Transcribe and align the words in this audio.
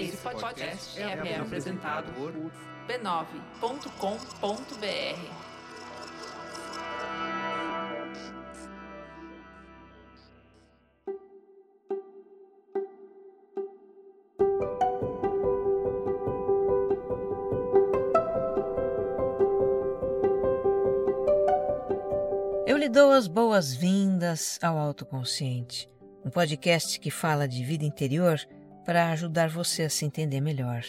Esse 0.00 0.16
podcast 0.16 0.98
é, 0.98 1.02
é 1.02 1.38
apresentado 1.38 2.10
por 2.14 2.32
b9.com.br. 2.88 3.90
Eu 22.66 22.78
lhe 22.78 22.88
dou 22.88 23.12
as 23.12 23.28
boas-vindas 23.28 24.58
ao 24.62 24.78
Autoconsciente, 24.78 25.90
um 26.24 26.30
podcast 26.30 26.98
que 26.98 27.10
fala 27.10 27.46
de 27.46 27.62
vida 27.62 27.84
interior 27.84 28.40
para 28.90 29.12
ajudar 29.12 29.48
você 29.48 29.84
a 29.84 29.88
se 29.88 30.04
entender 30.04 30.40
melhor. 30.40 30.82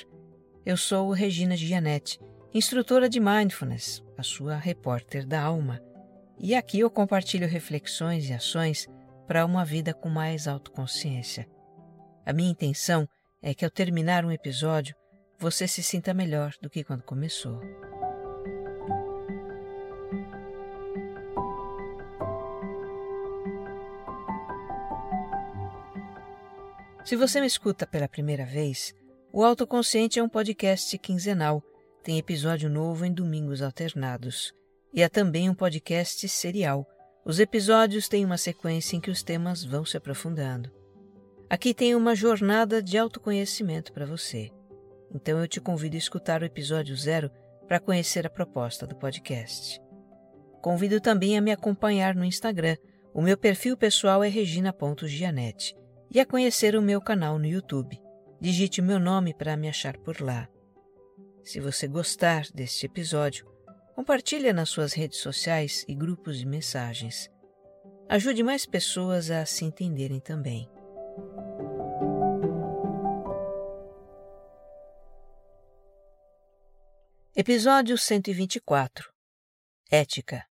Eu 0.65 0.75
sou 0.75 1.11
Regina 1.11 1.55
Gianetti, 1.55 2.19
instrutora 2.51 3.07
de 3.07 3.19
Mindfulness, 3.19 4.03
a 4.17 4.23
sua 4.23 4.55
repórter 4.55 5.23
da 5.23 5.39
alma. 5.39 5.79
E 6.39 6.55
aqui 6.55 6.79
eu 6.79 6.89
compartilho 6.89 7.47
reflexões 7.47 8.27
e 8.27 8.33
ações 8.33 8.87
para 9.27 9.45
uma 9.45 9.63
vida 9.63 9.93
com 9.93 10.09
mais 10.09 10.47
autoconsciência. 10.47 11.47
A 12.25 12.33
minha 12.33 12.49
intenção 12.49 13.07
é 13.39 13.53
que 13.53 13.63
ao 13.63 13.69
terminar 13.69 14.25
um 14.25 14.31
episódio, 14.31 14.95
você 15.37 15.67
se 15.67 15.83
sinta 15.83 16.11
melhor 16.11 16.55
do 16.59 16.71
que 16.71 16.83
quando 16.83 17.03
começou. 17.03 17.61
Se 27.03 27.15
você 27.15 27.41
me 27.41 27.47
escuta 27.47 27.87
pela 27.87 28.07
primeira 28.07 28.45
vez, 28.45 28.93
o 29.33 29.43
Autoconsciente 29.43 30.19
é 30.19 30.23
um 30.23 30.29
podcast 30.29 30.95
quinzenal. 30.99 31.63
Tem 32.03 32.19
episódio 32.19 32.69
novo 32.69 33.03
em 33.03 33.11
domingos 33.11 33.61
alternados. 33.63 34.53
E 34.93 35.01
é 35.01 35.09
também 35.09 35.49
um 35.49 35.53
podcast 35.55 36.29
serial. 36.29 36.87
Os 37.25 37.39
episódios 37.39 38.07
têm 38.07 38.23
uma 38.23 38.37
sequência 38.37 38.95
em 38.95 38.99
que 38.99 39.09
os 39.09 39.23
temas 39.23 39.63
vão 39.63 39.83
se 39.83 39.97
aprofundando. 39.97 40.71
Aqui 41.49 41.73
tem 41.73 41.95
uma 41.95 42.15
jornada 42.15 42.83
de 42.83 42.99
autoconhecimento 42.99 43.91
para 43.91 44.05
você. 44.05 44.51
Então 45.13 45.39
eu 45.39 45.47
te 45.47 45.59
convido 45.59 45.95
a 45.95 45.99
escutar 45.99 46.43
o 46.43 46.45
episódio 46.45 46.95
zero 46.95 47.31
para 47.67 47.79
conhecer 47.79 48.27
a 48.27 48.29
proposta 48.29 48.85
do 48.85 48.95
podcast. 48.95 49.81
Convido 50.61 51.01
também 51.01 51.35
a 51.35 51.41
me 51.41 51.51
acompanhar 51.51 52.13
no 52.13 52.23
Instagram. 52.23 52.77
O 53.11 53.23
meu 53.23 53.37
perfil 53.37 53.75
pessoal 53.75 54.23
é 54.23 54.29
regina.gianete 54.29 55.80
e 56.11 56.19
a 56.19 56.25
conhecer 56.25 56.75
o 56.75 56.81
meu 56.81 57.01
canal 57.01 57.39
no 57.39 57.45
YouTube. 57.45 57.97
Digite 58.39 58.81
o 58.81 58.83
meu 58.83 58.99
nome 58.99 59.33
para 59.33 59.55
me 59.55 59.69
achar 59.69 59.97
por 59.97 60.19
lá. 60.19 60.49
Se 61.43 61.59
você 61.59 61.87
gostar 61.87 62.45
deste 62.53 62.85
episódio, 62.85 63.49
compartilhe 63.95 64.51
nas 64.51 64.69
suas 64.69 64.93
redes 64.93 65.19
sociais 65.19 65.85
e 65.87 65.95
grupos 65.95 66.37
de 66.37 66.45
mensagens. 66.45 67.31
Ajude 68.09 68.43
mais 68.43 68.65
pessoas 68.65 69.31
a 69.31 69.45
se 69.45 69.63
entenderem 69.63 70.19
também. 70.19 70.69
Episódio 77.33 77.97
124 77.97 79.09
Ética 79.89 80.50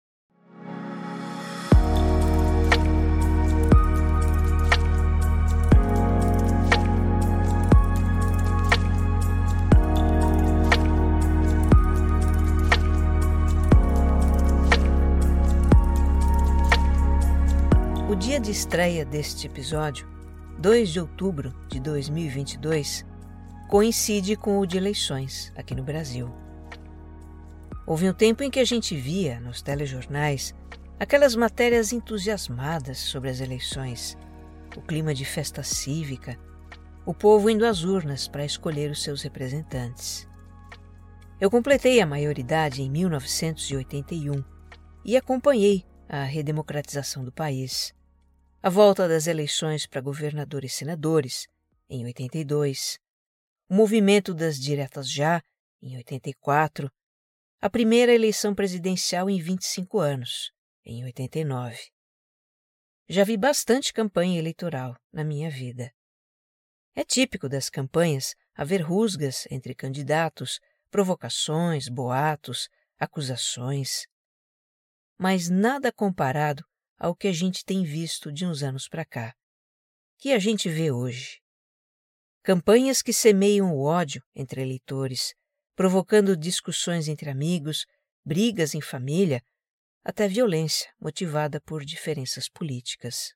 de 18.45 18.51
estreia 18.51 19.03
deste 19.03 19.47
episódio, 19.47 20.07
2 20.59 20.89
de 20.89 20.99
outubro 20.99 21.51
de 21.67 21.79
2022, 21.79 23.03
coincide 23.67 24.35
com 24.35 24.59
o 24.59 24.67
de 24.67 24.77
eleições 24.77 25.51
aqui 25.55 25.73
no 25.73 25.81
Brasil. 25.81 26.31
Houve 27.87 28.07
um 28.07 28.13
tempo 28.13 28.43
em 28.43 28.51
que 28.51 28.59
a 28.59 28.63
gente 28.63 28.95
via 28.95 29.39
nos 29.39 29.63
telejornais 29.63 30.53
aquelas 30.99 31.35
matérias 31.35 31.91
entusiasmadas 31.91 32.99
sobre 32.99 33.31
as 33.31 33.39
eleições, 33.39 34.15
o 34.77 34.81
clima 34.81 35.11
de 35.11 35.25
festa 35.25 35.63
cívica, 35.63 36.37
o 37.03 37.15
povo 37.15 37.49
indo 37.49 37.65
às 37.65 37.83
urnas 37.83 38.27
para 38.27 38.45
escolher 38.45 38.91
os 38.91 39.01
seus 39.01 39.23
representantes. 39.23 40.27
Eu 41.41 41.49
completei 41.49 41.99
a 41.99 42.05
maioridade 42.05 42.83
em 42.83 42.91
1981 42.91 44.43
e 45.03 45.17
acompanhei 45.17 45.83
a 46.07 46.23
redemocratização 46.23 47.25
do 47.25 47.31
país 47.31 47.94
a 48.65 48.69
volta 48.71 49.07
das 49.07 49.27
eleições 49.27 49.85
para 49.85 50.01
governador 50.01 50.65
e 50.65 50.69
senadores, 50.69 51.47
em 51.87 52.03
82, 52.03 52.97
o 53.69 53.75
movimento 53.75 54.33
das 54.33 54.59
diretas 54.59 55.07
já, 55.07 55.39
em 55.79 55.95
84, 55.97 56.91
a 57.61 57.69
primeira 57.69 58.11
eleição 58.11 58.55
presidencial 58.55 59.29
em 59.29 59.39
25 59.39 59.99
anos, 59.99 60.51
em 60.83 61.05
89. 61.05 61.77
Já 63.07 63.23
vi 63.23 63.37
bastante 63.37 63.93
campanha 63.93 64.39
eleitoral 64.39 64.97
na 65.13 65.23
minha 65.23 65.51
vida. 65.51 65.93
É 66.95 67.03
típico 67.03 67.47
das 67.47 67.69
campanhas 67.69 68.33
haver 68.55 68.81
rusgas 68.81 69.47
entre 69.51 69.75
candidatos, 69.75 70.59
provocações, 70.89 71.87
boatos, 71.87 72.67
acusações. 72.97 74.07
Mas 75.19 75.51
nada 75.51 75.91
comparado 75.91 76.65
ao 76.97 77.15
que 77.15 77.27
a 77.27 77.31
gente 77.31 77.63
tem 77.63 77.83
visto 77.83 78.31
de 78.31 78.45
uns 78.45 78.63
anos 78.63 78.87
para 78.87 79.05
cá. 79.05 79.33
Que 80.17 80.31
a 80.31 80.39
gente 80.39 80.69
vê 80.69 80.91
hoje. 80.91 81.41
Campanhas 82.41 83.01
que 83.01 83.11
semeiam 83.11 83.73
o 83.73 83.83
ódio 83.83 84.23
entre 84.35 84.61
eleitores, 84.61 85.33
provocando 85.75 86.37
discussões 86.37 87.07
entre 87.07 87.29
amigos, 87.29 87.85
brigas 88.23 88.73
em 88.73 88.81
família, 88.81 89.41
até 90.03 90.27
violência 90.27 90.91
motivada 90.99 91.59
por 91.59 91.83
diferenças 91.83 92.47
políticas. 92.47 93.33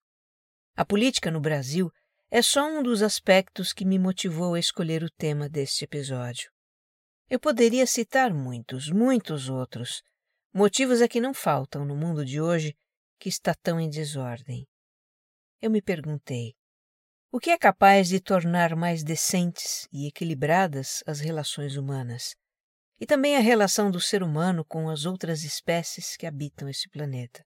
A 0.76 0.86
política 0.86 1.32
no 1.32 1.42
Brasil 1.42 1.92
é 2.32 2.42
só 2.42 2.66
um 2.68 2.84
dos 2.84 3.02
aspectos 3.02 3.74
que 3.74 3.84
me 3.84 3.98
motivou 3.98 4.54
a 4.54 4.60
escolher 4.60 5.04
o 5.04 5.10
tema 5.10 5.50
deste 5.50 5.84
episódio. 5.84 6.52
Eu 7.28 7.40
poderia 7.40 7.86
citar 7.86 8.34
muitos, 8.34 8.90
muitos 8.90 9.50
outros. 9.50 10.04
Motivos 10.54 11.02
é 11.02 11.08
que 11.08 11.20
não 11.20 11.34
faltam 11.34 11.84
no 11.84 11.96
mundo 11.96 12.24
de 12.24 12.40
hoje 12.40 12.76
que 13.20 13.28
está 13.28 13.54
tão 13.54 13.80
em 13.80 13.90
desordem. 13.90 14.66
Eu 15.62 15.70
me 15.70 15.82
perguntei: 15.82 16.56
o 17.32 17.40
que 17.40 17.52
é 17.52 17.58
capaz 17.58 18.08
de 18.08 18.20
tornar 18.20 18.76
mais 18.76 19.04
decentes 19.04 19.88
e 19.92 20.08
equilibradas 20.08 21.04
as 21.06 21.20
relações 21.20 21.76
humanas? 21.76 22.36
E 23.00 23.06
também 23.06 23.38
a 23.38 23.40
relação 23.40 23.92
do 23.92 24.00
ser 24.00 24.24
humano 24.24 24.66
com 24.66 24.90
as 24.90 25.06
outras 25.06 25.44
espécies 25.44 26.18
que 26.18 26.26
habitam 26.26 26.68
esse 26.68 26.90
planeta? 26.90 27.46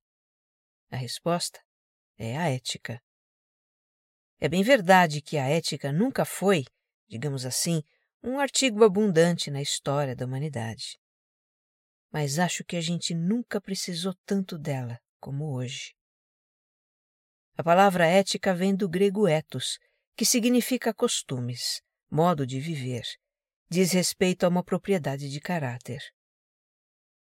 A 0.89 0.95
resposta 0.95 1.59
é 2.17 2.37
a 2.37 2.49
ética. 2.49 3.01
É 4.39 4.47
bem 4.47 4.63
verdade 4.63 5.21
que 5.21 5.37
a 5.37 5.47
ética 5.47 5.91
nunca 5.91 6.23
foi, 6.23 6.65
digamos 7.07 7.45
assim, 7.45 7.83
um 8.23 8.39
artigo 8.39 8.83
abundante 8.83 9.51
na 9.51 9.61
história 9.61 10.15
da 10.15 10.25
humanidade. 10.25 10.97
Mas 12.11 12.39
acho 12.39 12.63
que 12.63 12.75
a 12.75 12.81
gente 12.81 13.13
nunca 13.13 13.59
precisou 13.59 14.13
tanto 14.25 14.57
dela 14.57 15.02
como 15.23 15.53
hoje. 15.53 15.95
A 17.55 17.63
palavra 17.63 18.05
ética 18.05 18.53
vem 18.53 18.75
do 18.75 18.89
grego 18.89 19.25
ethos, 19.25 19.79
que 20.17 20.25
significa 20.25 20.93
costumes, 20.93 21.81
modo 22.11 22.45
de 22.45 22.59
viver, 22.59 23.05
diz 23.69 23.93
respeito 23.93 24.43
a 24.43 24.49
uma 24.49 24.61
propriedade 24.61 25.29
de 25.29 25.39
caráter. 25.39 26.01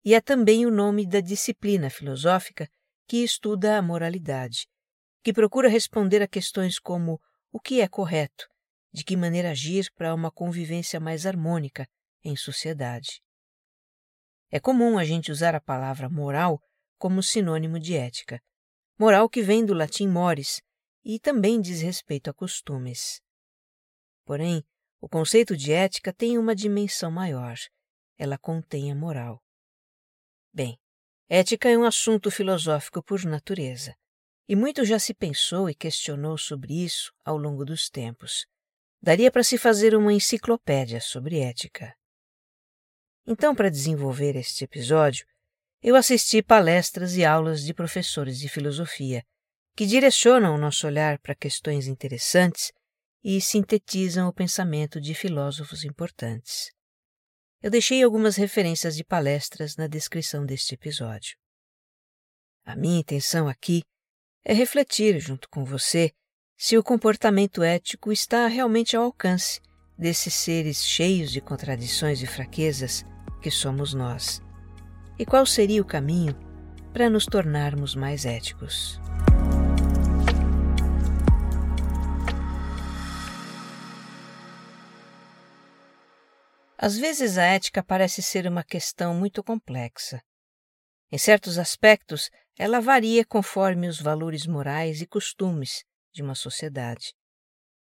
E 0.05 0.15
é 0.17 0.21
também 0.21 0.67
o 0.67 0.71
nome 0.71 1.07
da 1.07 1.21
disciplina 1.21 1.89
filosófica 1.89 2.69
que 3.07 3.19
estuda 3.19 3.79
a 3.79 3.83
moralidade, 3.83 4.67
que 5.23 5.33
procura 5.33 5.69
responder 5.69 6.23
a 6.23 6.27
questões 6.27 6.81
como 6.81 7.21
o 7.53 7.61
que 7.61 7.81
é 7.81 7.87
correto, 7.87 8.49
de 8.93 9.05
que 9.05 9.17
maneira 9.17 9.53
agir 9.53 9.93
para 9.95 10.13
uma 10.13 10.33
convivência 10.33 10.99
mais 10.99 11.25
harmônica 11.25 11.89
em 12.25 12.35
sociedade. 12.35 13.23
É 14.51 14.59
comum 14.59 14.99
a 14.99 15.05
gente 15.05 15.31
usar 15.31 15.55
a 15.55 15.61
palavra 15.61 16.09
moral 16.09 16.61
como 17.03 17.21
sinônimo 17.21 17.81
de 17.81 17.97
ética. 17.97 18.41
Moral 18.97 19.29
que 19.29 19.43
vem 19.43 19.67
do 19.67 19.75
latim 19.75 20.07
mores 20.07 20.63
e 21.05 21.19
também 21.19 21.61
diz 21.61 21.81
respeito 21.81 22.31
a 22.31 22.33
costumes. 22.33 23.21
Porém, 24.25 24.63
o 25.01 25.09
conceito 25.09 25.57
de 25.57 25.73
ética 25.73 26.13
tem 26.13 26.39
uma 26.39 26.55
dimensão 26.55 27.11
maior. 27.11 27.57
Ela 28.17 28.39
contém 28.39 28.93
a 28.93 28.95
moral. 28.95 29.43
Bem, 30.53 30.79
ética 31.29 31.69
é 31.69 31.77
um 31.77 31.83
assunto 31.83 32.31
filosófico 32.31 33.03
por 33.03 33.25
natureza, 33.25 33.97
e 34.49 34.55
muito 34.55 34.85
já 34.85 35.01
se 35.01 35.13
pensou 35.13 35.69
e 35.69 35.75
questionou 35.75 36.39
sobre 36.39 36.85
isso 36.85 37.13
ao 37.25 37.37
longo 37.37 37.65
dos 37.65 37.91
tempos. 37.91 38.47
daria 39.03 39.29
para 39.29 39.43
se 39.43 39.59
fazer 39.59 39.97
uma 39.97 40.13
enciclopédia 40.13 41.01
sobre 41.01 41.41
ética. 41.41 41.97
Então, 43.27 43.57
para 43.57 43.69
desenvolver 43.69 44.37
este 44.37 44.63
episódio, 44.63 45.27
eu 45.83 45.97
assisti 45.97 46.41
palestras 46.43 47.17
e 47.17 47.25
aulas 47.25 47.65
de 47.65 47.75
professores 47.75 48.39
de 48.39 48.49
filosofia 48.49 49.25
que 49.75 49.85
direcionam 49.85 50.55
o 50.55 50.59
nosso 50.59 50.87
olhar 50.87 51.19
para 51.19 51.35
questões 51.35 51.89
interessantes 51.89 52.71
e 53.25 53.41
sintetizam 53.41 54.29
o 54.29 54.33
pensamento 54.33 55.01
de 55.01 55.15
filósofos 55.15 55.85
importantes. 55.85 56.71
Eu 57.61 57.71
deixei 57.71 58.03
algumas 58.03 58.37
referências 58.37 58.97
de 58.97 59.05
palestras 59.05 59.77
na 59.77 59.87
descrição 59.87 60.45
deste 60.45 60.75
episódio. 60.75 61.37
A 62.65 62.77
minha 62.77 63.01
intenção 63.01 63.49
aqui 63.49 63.83
é 64.45 64.53
refletir 64.53 65.19
junto 65.21 65.49
com 65.49 65.65
você 65.65 66.13
se 66.57 66.77
o 66.77 66.83
comportamento 66.83 67.63
ético 67.63 68.13
está 68.13 68.47
realmente 68.47 68.97
ao 68.97 69.05
alcance 69.05 69.61
desses 69.99 70.35
seres 70.35 70.85
cheios 70.85 71.33
de 71.33 71.41
contradições 71.41 72.23
e 72.23 72.27
fraquezas 72.27 73.05
que 73.41 73.51
somos 73.51 73.95
nós. 73.95 74.41
E 75.19 75.27
qual 75.27 75.45
seria 75.45 75.83
o 75.83 75.85
caminho 75.85 76.35
para 76.93 77.11
nos 77.11 77.27
tornarmos 77.27 77.95
mais 77.95 78.25
éticos? 78.25 79.01
Às 86.79 86.99
vezes 86.99 87.39
a 87.39 87.45
ética 87.45 87.81
parece 87.81 88.21
ser 88.21 88.47
uma 88.47 88.65
questão 88.65 89.15
muito 89.15 89.41
complexa. 89.45 90.21
Em 91.13 91.19
certos 91.19 91.57
aspectos, 91.57 92.29
ela 92.59 92.81
varia 92.81 93.25
conforme 93.25 93.87
os 93.87 94.01
valores 94.01 94.47
morais 94.47 95.01
e 95.01 95.07
costumes 95.07 95.85
de 96.13 96.23
uma 96.23 96.35
sociedade. 96.35 97.15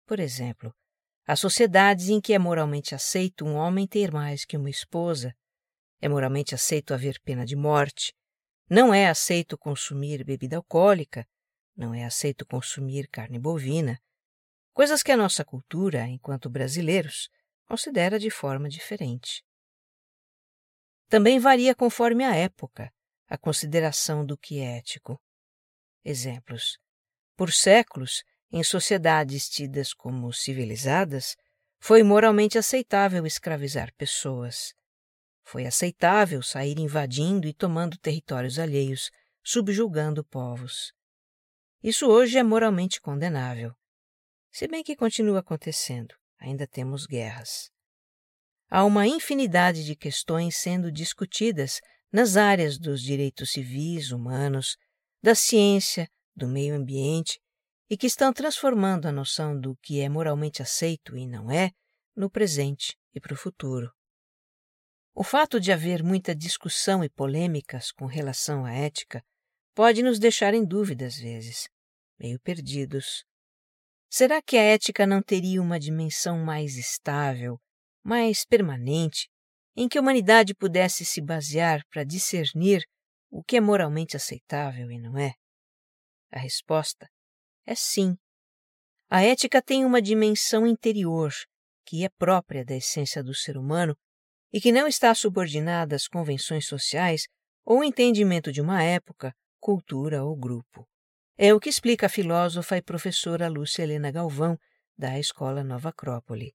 Por 0.05 0.19
exemplo, 0.19 0.71
há 1.25 1.35
sociedades 1.35 2.09
em 2.09 2.21
que 2.21 2.33
é 2.33 2.37
moralmente 2.37 2.93
aceito 2.93 3.43
um 3.43 3.55
homem 3.55 3.87
ter 3.87 4.11
mais 4.11 4.45
que 4.45 4.55
uma 4.55 4.69
esposa, 4.69 5.33
é 6.01 6.09
moralmente 6.09 6.53
aceito 6.53 6.93
haver 6.93 7.19
pena 7.21 7.45
de 7.45 7.55
morte, 7.55 8.13
não 8.69 8.93
é 8.93 9.07
aceito 9.07 9.57
consumir 9.57 10.23
bebida 10.23 10.57
alcoólica, 10.57 11.27
não 11.75 11.93
é 11.93 12.05
aceito 12.05 12.45
consumir 12.45 13.07
carne 13.07 13.37
bovina, 13.37 13.99
coisas 14.73 15.03
que 15.03 15.11
a 15.11 15.17
nossa 15.17 15.45
cultura, 15.45 16.07
enquanto 16.07 16.49
brasileiros, 16.49 17.29
considera 17.65 18.19
de 18.19 18.29
forma 18.29 18.69
diferente. 18.69 19.43
Também 21.07 21.39
varia 21.39 21.75
conforme 21.75 22.23
a 22.23 22.35
época 22.35 22.91
a 23.27 23.37
consideração 23.37 24.25
do 24.25 24.37
que 24.37 24.59
é 24.59 24.77
ético. 24.77 25.19
Exemplos. 26.03 26.77
Por 27.35 27.51
séculos, 27.51 28.23
em 28.51 28.63
sociedades 28.63 29.49
tidas 29.49 29.93
como 29.93 30.31
civilizadas, 30.31 31.35
foi 31.79 32.03
moralmente 32.03 32.57
aceitável 32.57 33.25
escravizar 33.25 33.93
pessoas. 33.95 34.73
Foi 35.45 35.65
aceitável 35.65 36.41
sair 36.41 36.79
invadindo 36.79 37.47
e 37.47 37.53
tomando 37.53 37.97
territórios 37.97 38.59
alheios, 38.59 39.09
subjugando 39.43 40.25
povos. 40.25 40.91
Isso 41.81 42.07
hoje 42.07 42.37
é 42.37 42.43
moralmente 42.43 42.99
condenável. 42.99 43.73
Se 44.51 44.67
bem 44.67 44.83
que 44.83 44.95
continua 44.95 45.39
acontecendo 45.39 46.15
ainda 46.39 46.67
temos 46.67 47.05
guerras. 47.05 47.69
Há 48.69 48.83
uma 48.83 49.07
infinidade 49.07 49.83
de 49.83 49.95
questões 49.95 50.57
sendo 50.57 50.91
discutidas 50.91 51.79
nas 52.11 52.37
áreas 52.37 52.77
dos 52.77 53.01
direitos 53.01 53.51
civis, 53.51 54.11
humanos, 54.11 54.77
da 55.21 55.35
ciência, 55.35 56.07
do 56.35 56.47
meio 56.47 56.75
ambiente 56.75 57.39
e 57.89 57.95
que 57.95 58.07
estão 58.07 58.33
transformando 58.33 59.07
a 59.07 59.11
noção 59.11 59.59
do 59.59 59.75
que 59.77 60.01
é 60.01 60.09
moralmente 60.09 60.61
aceito 60.61 61.15
e 61.15 61.27
não 61.27 61.51
é 61.51 61.71
no 62.15 62.29
presente 62.29 62.97
e 63.13 63.19
para 63.19 63.33
o 63.33 63.37
futuro. 63.37 63.91
O 65.17 65.23
fato 65.23 65.61
de 65.61 65.71
haver 65.71 66.03
muita 66.03 66.35
discussão 66.35 67.01
e 67.01 67.09
polêmicas 67.09 67.89
com 67.89 68.05
relação 68.05 68.65
à 68.65 68.73
ética 68.73 69.23
pode 69.73 70.03
nos 70.03 70.19
deixar 70.19 70.53
em 70.53 70.65
dúvida 70.65 71.05
às 71.05 71.15
vezes, 71.15 71.69
meio 72.19 72.37
perdidos. 72.41 73.23
Será 74.09 74.41
que 74.41 74.57
a 74.57 74.61
ética 74.61 75.07
não 75.07 75.23
teria 75.23 75.61
uma 75.61 75.79
dimensão 75.79 76.37
mais 76.39 76.75
estável, 76.75 77.57
mais 78.03 78.45
permanente, 78.45 79.29
em 79.73 79.87
que 79.87 79.97
a 79.97 80.01
humanidade 80.01 80.53
pudesse 80.53 81.05
se 81.05 81.21
basear 81.21 81.81
para 81.89 82.03
discernir 82.03 82.83
o 83.31 83.41
que 83.41 83.55
é 83.55 83.61
moralmente 83.61 84.17
aceitável 84.17 84.91
e 84.91 84.99
não 84.99 85.17
é? 85.17 85.33
A 86.29 86.39
resposta 86.39 87.09
é 87.65 87.73
sim. 87.73 88.17
A 89.09 89.23
ética 89.23 89.61
tem 89.61 89.85
uma 89.85 90.01
dimensão 90.01 90.67
interior, 90.67 91.31
que 91.85 92.03
é 92.03 92.09
própria 92.09 92.65
da 92.65 92.75
essência 92.75 93.23
do 93.23 93.33
ser 93.33 93.55
humano 93.57 93.95
e 94.55 94.61
que 94.61 94.71
não 94.71 94.87
está 94.87 95.13
subordinada 95.13 95.97
às 95.97 96.07
convenções 96.07 96.65
sociais 96.65 97.27
ou 97.65 97.83
entendimento 97.83 98.53
de 98.53 98.61
uma 98.61 98.81
época, 98.81 99.35
cultura 99.59 100.23
ou 100.23 100.33
grupo. 100.33 100.87
É 101.37 101.53
o 101.53 101.59
que 101.59 101.67
explica 101.67 102.05
a 102.05 102.09
filósofa 102.09 102.77
e 102.77 102.81
professora 102.81 103.49
Lúcia 103.49 103.83
Helena 103.83 104.09
Galvão, 104.11 104.57
da 104.97 105.19
Escola 105.19 105.61
Nova 105.61 105.89
Acrópole. 105.89 106.53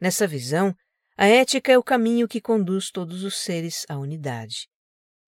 Nessa 0.00 0.26
visão, 0.26 0.74
a 1.16 1.28
ética 1.28 1.70
é 1.70 1.78
o 1.78 1.82
caminho 1.84 2.26
que 2.26 2.40
conduz 2.40 2.90
todos 2.90 3.22
os 3.22 3.36
seres 3.36 3.86
à 3.88 3.96
unidade. 3.96 4.66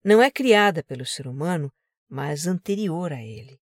Não 0.01 0.23
é 0.23 0.31
criada 0.31 0.81
pelo 0.85 1.05
ser 1.05 1.27
humano, 1.27 1.69
mas 2.07 2.47
anterior 2.47 3.11
a 3.11 3.21
ele. 3.21 3.59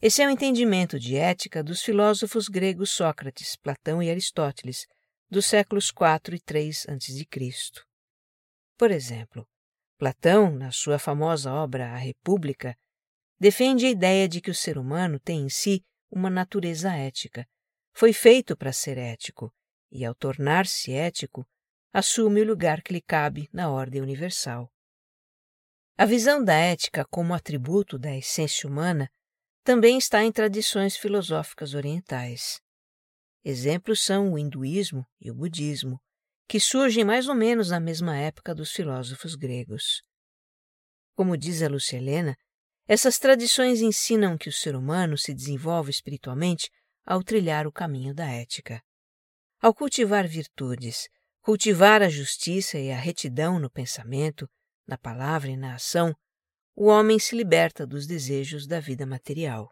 Esse 0.00 0.22
é 0.22 0.28
o 0.28 0.30
entendimento 0.30 0.96
de 0.96 1.16
ética 1.16 1.60
dos 1.60 1.82
filósofos 1.82 2.46
gregos 2.46 2.92
Sócrates, 2.92 3.56
Platão 3.56 4.00
e 4.00 4.08
Aristóteles, 4.08 4.86
dos 5.32 5.46
séculos 5.46 5.88
IV 5.88 6.36
e 6.36 6.52
III 6.52 6.70
a.C. 6.88 7.82
Por 8.76 8.90
exemplo, 8.90 9.48
Platão, 9.96 10.50
na 10.50 10.70
sua 10.70 10.98
famosa 10.98 11.50
obra 11.50 11.94
A 11.94 11.96
República, 11.96 12.76
defende 13.40 13.86
a 13.86 13.90
ideia 13.90 14.28
de 14.28 14.42
que 14.42 14.50
o 14.50 14.54
ser 14.54 14.76
humano 14.76 15.18
tem 15.18 15.46
em 15.46 15.48
si 15.48 15.82
uma 16.10 16.28
natureza 16.28 16.92
ética. 16.92 17.48
Foi 17.94 18.12
feito 18.12 18.54
para 18.54 18.74
ser 18.74 18.98
ético 18.98 19.50
e, 19.90 20.04
ao 20.04 20.14
tornar-se 20.14 20.92
ético, 20.92 21.48
assume 21.94 22.42
o 22.42 22.46
lugar 22.46 22.82
que 22.82 22.92
lhe 22.92 23.00
cabe 23.00 23.48
na 23.54 23.70
ordem 23.70 24.02
universal. 24.02 24.70
A 25.96 26.04
visão 26.04 26.44
da 26.44 26.56
ética 26.56 27.06
como 27.06 27.32
atributo 27.32 27.98
da 27.98 28.14
essência 28.14 28.68
humana 28.68 29.10
também 29.64 29.96
está 29.96 30.22
em 30.22 30.30
tradições 30.30 30.94
filosóficas 30.94 31.72
orientais. 31.72 32.60
Exemplos 33.44 34.00
são 34.00 34.32
o 34.32 34.38
hinduísmo 34.38 35.04
e 35.20 35.30
o 35.30 35.34
budismo, 35.34 36.00
que 36.46 36.60
surgem 36.60 37.04
mais 37.04 37.28
ou 37.28 37.34
menos 37.34 37.70
na 37.70 37.80
mesma 37.80 38.16
época 38.16 38.54
dos 38.54 38.70
filósofos 38.70 39.34
gregos. 39.34 40.02
Como 41.14 41.36
diz 41.36 41.62
a 41.62 41.68
Lúcia 41.68 41.96
Helena, 41.96 42.36
essas 42.86 43.18
tradições 43.18 43.80
ensinam 43.80 44.36
que 44.36 44.48
o 44.48 44.52
ser 44.52 44.76
humano 44.76 45.16
se 45.16 45.34
desenvolve 45.34 45.90
espiritualmente 45.90 46.70
ao 47.04 47.22
trilhar 47.22 47.66
o 47.66 47.72
caminho 47.72 48.14
da 48.14 48.26
ética. 48.26 48.82
Ao 49.60 49.74
cultivar 49.74 50.26
virtudes, 50.26 51.08
cultivar 51.40 52.02
a 52.02 52.08
justiça 52.08 52.78
e 52.78 52.90
a 52.90 52.96
retidão 52.96 53.58
no 53.58 53.70
pensamento, 53.70 54.48
na 54.86 54.96
palavra 54.98 55.50
e 55.50 55.56
na 55.56 55.74
ação, 55.74 56.14
o 56.74 56.86
homem 56.86 57.18
se 57.18 57.36
liberta 57.36 57.86
dos 57.86 58.06
desejos 58.06 58.66
da 58.66 58.80
vida 58.80 59.06
material. 59.06 59.68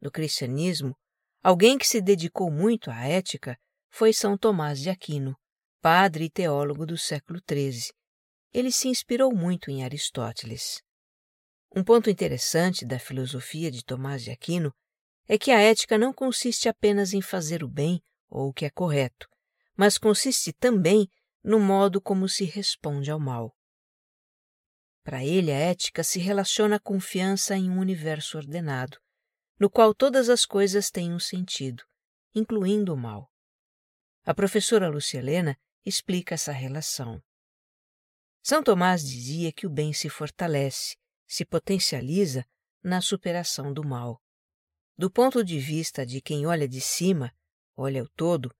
No 0.00 0.10
cristianismo, 0.10 0.96
alguém 1.42 1.78
que 1.78 1.86
se 1.86 2.00
dedicou 2.00 2.50
muito 2.50 2.90
à 2.90 3.06
ética 3.06 3.58
foi 3.88 4.12
São 4.12 4.36
Tomás 4.36 4.80
de 4.80 4.90
Aquino, 4.90 5.36
padre 5.80 6.24
e 6.24 6.30
teólogo 6.30 6.86
do 6.86 6.96
século 6.96 7.40
XIII. 7.48 7.92
Ele 8.52 8.70
se 8.70 8.88
inspirou 8.88 9.34
muito 9.34 9.70
em 9.70 9.84
Aristóteles. 9.84 10.82
Um 11.74 11.84
ponto 11.84 12.10
interessante 12.10 12.84
da 12.84 12.98
filosofia 12.98 13.70
de 13.70 13.84
Tomás 13.84 14.24
de 14.24 14.30
Aquino 14.30 14.72
é 15.28 15.38
que 15.38 15.50
a 15.50 15.60
ética 15.60 15.96
não 15.96 16.12
consiste 16.12 16.68
apenas 16.68 17.14
em 17.14 17.22
fazer 17.22 17.62
o 17.62 17.68
bem 17.68 18.02
ou 18.28 18.48
o 18.48 18.52
que 18.52 18.64
é 18.64 18.70
correto, 18.70 19.28
mas 19.76 19.96
consiste 19.96 20.52
também 20.52 21.08
no 21.42 21.58
modo 21.58 22.00
como 22.00 22.28
se 22.28 22.44
responde 22.44 23.10
ao 23.10 23.18
mal. 23.18 23.54
Para 25.02 25.24
ele, 25.24 25.50
a 25.50 25.56
ética 25.56 26.04
se 26.04 26.18
relaciona 26.18 26.76
à 26.76 26.80
confiança 26.80 27.56
em 27.56 27.70
um 27.70 27.78
universo 27.78 28.36
ordenado, 28.36 28.98
no 29.60 29.68
qual 29.68 29.94
todas 29.94 30.30
as 30.30 30.46
coisas 30.46 30.90
têm 30.90 31.12
um 31.12 31.18
sentido, 31.18 31.84
incluindo 32.34 32.94
o 32.94 32.96
mal. 32.96 33.30
A 34.24 34.32
professora 34.32 34.88
Lucielena 34.88 35.54
explica 35.84 36.34
essa 36.34 36.50
relação. 36.50 37.22
São 38.42 38.62
Tomás 38.62 39.06
dizia 39.06 39.52
que 39.52 39.66
o 39.66 39.70
bem 39.70 39.92
se 39.92 40.08
fortalece, 40.08 40.96
se 41.28 41.44
potencializa 41.44 42.42
na 42.82 43.02
superação 43.02 43.70
do 43.70 43.86
mal. 43.86 44.22
Do 44.96 45.10
ponto 45.10 45.44
de 45.44 45.58
vista 45.58 46.06
de 46.06 46.22
quem 46.22 46.46
olha 46.46 46.66
de 46.66 46.80
cima, 46.80 47.30
olha 47.76 48.02
o 48.02 48.08
todo, 48.08 48.54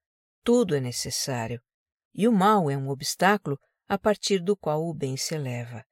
tudo 0.45 0.77
é 0.77 0.81
necessário, 0.81 1.63
e 2.15 2.29
o 2.29 2.33
mal 2.33 2.71
é 2.71 2.77
um 2.77 2.91
obstáculo 2.91 3.59
a 3.89 3.99
partir 3.99 4.39
do 4.43 4.55
qual 4.55 4.87
o 4.87 4.93
bem 4.93 5.17
se 5.17 5.35
eleva. 5.35 5.83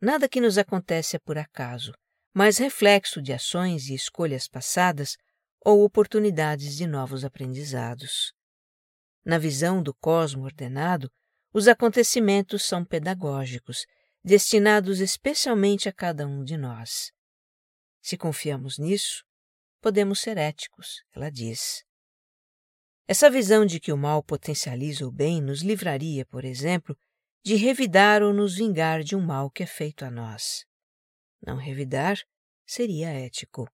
Nada 0.00 0.28
que 0.28 0.40
nos 0.40 0.58
acontece 0.58 1.16
é 1.16 1.18
por 1.18 1.38
acaso, 1.38 1.92
mas 2.34 2.58
reflexo 2.58 3.20
de 3.20 3.32
ações 3.32 3.88
e 3.88 3.94
escolhas 3.94 4.48
passadas 4.48 5.16
ou 5.60 5.84
oportunidades 5.84 6.76
de 6.76 6.86
novos 6.86 7.24
aprendizados. 7.24 8.32
Na 9.24 9.38
visão 9.38 9.82
do 9.82 9.94
cosmo 9.94 10.44
ordenado, 10.44 11.10
os 11.52 11.68
acontecimentos 11.68 12.64
são 12.64 12.84
pedagógicos, 12.84 13.84
destinados 14.24 15.00
especialmente 15.00 15.88
a 15.88 15.92
cada 15.92 16.26
um 16.26 16.42
de 16.42 16.56
nós. 16.56 17.12
Se 18.00 18.16
confiamos 18.16 18.78
nisso, 18.78 19.24
podemos 19.80 20.20
ser 20.20 20.38
éticos, 20.38 21.02
ela 21.14 21.30
diz. 21.30 21.84
Essa 23.06 23.30
visão 23.30 23.66
de 23.66 23.78
que 23.78 23.92
o 23.92 23.96
mal 23.96 24.22
potencializa 24.22 25.06
o 25.06 25.12
bem 25.12 25.42
nos 25.42 25.62
livraria, 25.62 26.24
por 26.26 26.44
exemplo, 26.44 26.96
de 27.44 27.56
revidar 27.56 28.22
ou 28.22 28.32
nos 28.32 28.56
vingar 28.56 29.02
de 29.02 29.14
um 29.14 29.20
mal 29.20 29.50
que 29.50 29.62
é 29.62 29.66
feito 29.66 30.04
a 30.04 30.10
nós. 30.10 30.64
Não 31.44 31.56
revidar 31.56 32.16
seria 32.64 33.08
ético. 33.08 33.68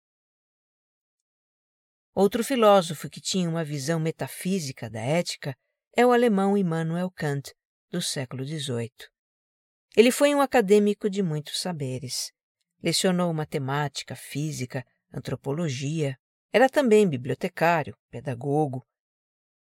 Outro 2.14 2.44
filósofo 2.44 3.08
que 3.08 3.20
tinha 3.20 3.48
uma 3.48 3.64
visão 3.64 3.98
metafísica 3.98 4.88
da 4.88 5.00
ética 5.00 5.56
é 5.96 6.04
o 6.04 6.12
alemão 6.12 6.56
Immanuel 6.56 7.10
Kant, 7.10 7.52
do 7.90 8.02
século 8.02 8.44
XVIII. 8.44 8.92
Ele 9.96 10.10
foi 10.10 10.34
um 10.34 10.40
acadêmico 10.40 11.08
de 11.08 11.22
muitos 11.22 11.60
saberes. 11.60 12.32
Lecionou 12.82 13.32
matemática, 13.32 14.14
física, 14.14 14.84
antropologia. 15.12 16.18
Era 16.52 16.68
também 16.68 17.08
bibliotecário, 17.08 17.96
pedagogo. 18.10 18.86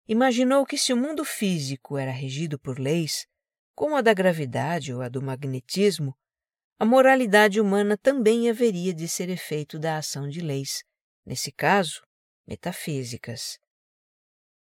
Imaginou 0.07 0.65
que 0.65 0.77
se 0.77 0.91
o 0.91 0.97
mundo 0.97 1.23
físico 1.23 1.97
era 1.97 2.11
regido 2.11 2.59
por 2.59 2.79
leis, 2.79 3.25
como 3.73 3.95
a 3.95 4.01
da 4.01 4.13
gravidade 4.13 4.93
ou 4.93 5.01
a 5.01 5.09
do 5.09 5.21
magnetismo, 5.21 6.15
a 6.79 6.85
moralidade 6.85 7.59
humana 7.59 7.97
também 7.97 8.49
haveria 8.49 8.93
de 8.93 9.07
ser 9.07 9.29
efeito 9.29 9.79
da 9.79 9.97
ação 9.97 10.29
de 10.29 10.41
leis, 10.41 10.83
nesse 11.25 11.51
caso, 11.51 12.01
metafísicas. 12.45 13.57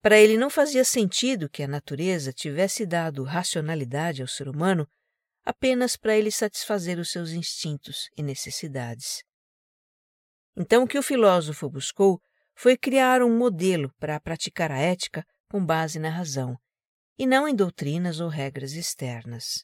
Para 0.02 0.18
ele 0.18 0.38
não 0.38 0.50
fazia 0.50 0.84
sentido 0.84 1.50
que 1.50 1.64
a 1.64 1.68
natureza 1.68 2.34
tivesse 2.34 2.86
dado 2.86 3.24
racionalidade 3.24 4.22
ao 4.22 4.28
ser 4.28 4.50
humano 4.50 4.86
apenas 5.46 5.96
para 5.96 6.18
ele 6.18 6.30
satisfazer 6.30 7.00
os 7.00 7.10
seus 7.10 7.32
instintos 7.32 8.10
e 8.18 8.22
necessidades. 8.22 9.24
Então, 10.58 10.84
o 10.84 10.88
que 10.88 10.98
o 10.98 11.04
filósofo 11.04 11.70
buscou 11.70 12.20
foi 12.54 12.78
criar 12.78 13.22
um 13.22 13.38
modelo 13.38 13.92
para 13.98 14.20
praticar 14.20 14.72
a 14.72 14.78
ética 14.78 15.26
com 15.50 15.66
base 15.66 16.00
na 16.00 16.10
razão, 16.10 16.58
e 17.18 17.26
não 17.26 17.48
em 17.48 17.56
doutrinas 17.56 18.20
ou 18.20 18.28
regras 18.28 18.74
externas. 18.74 19.64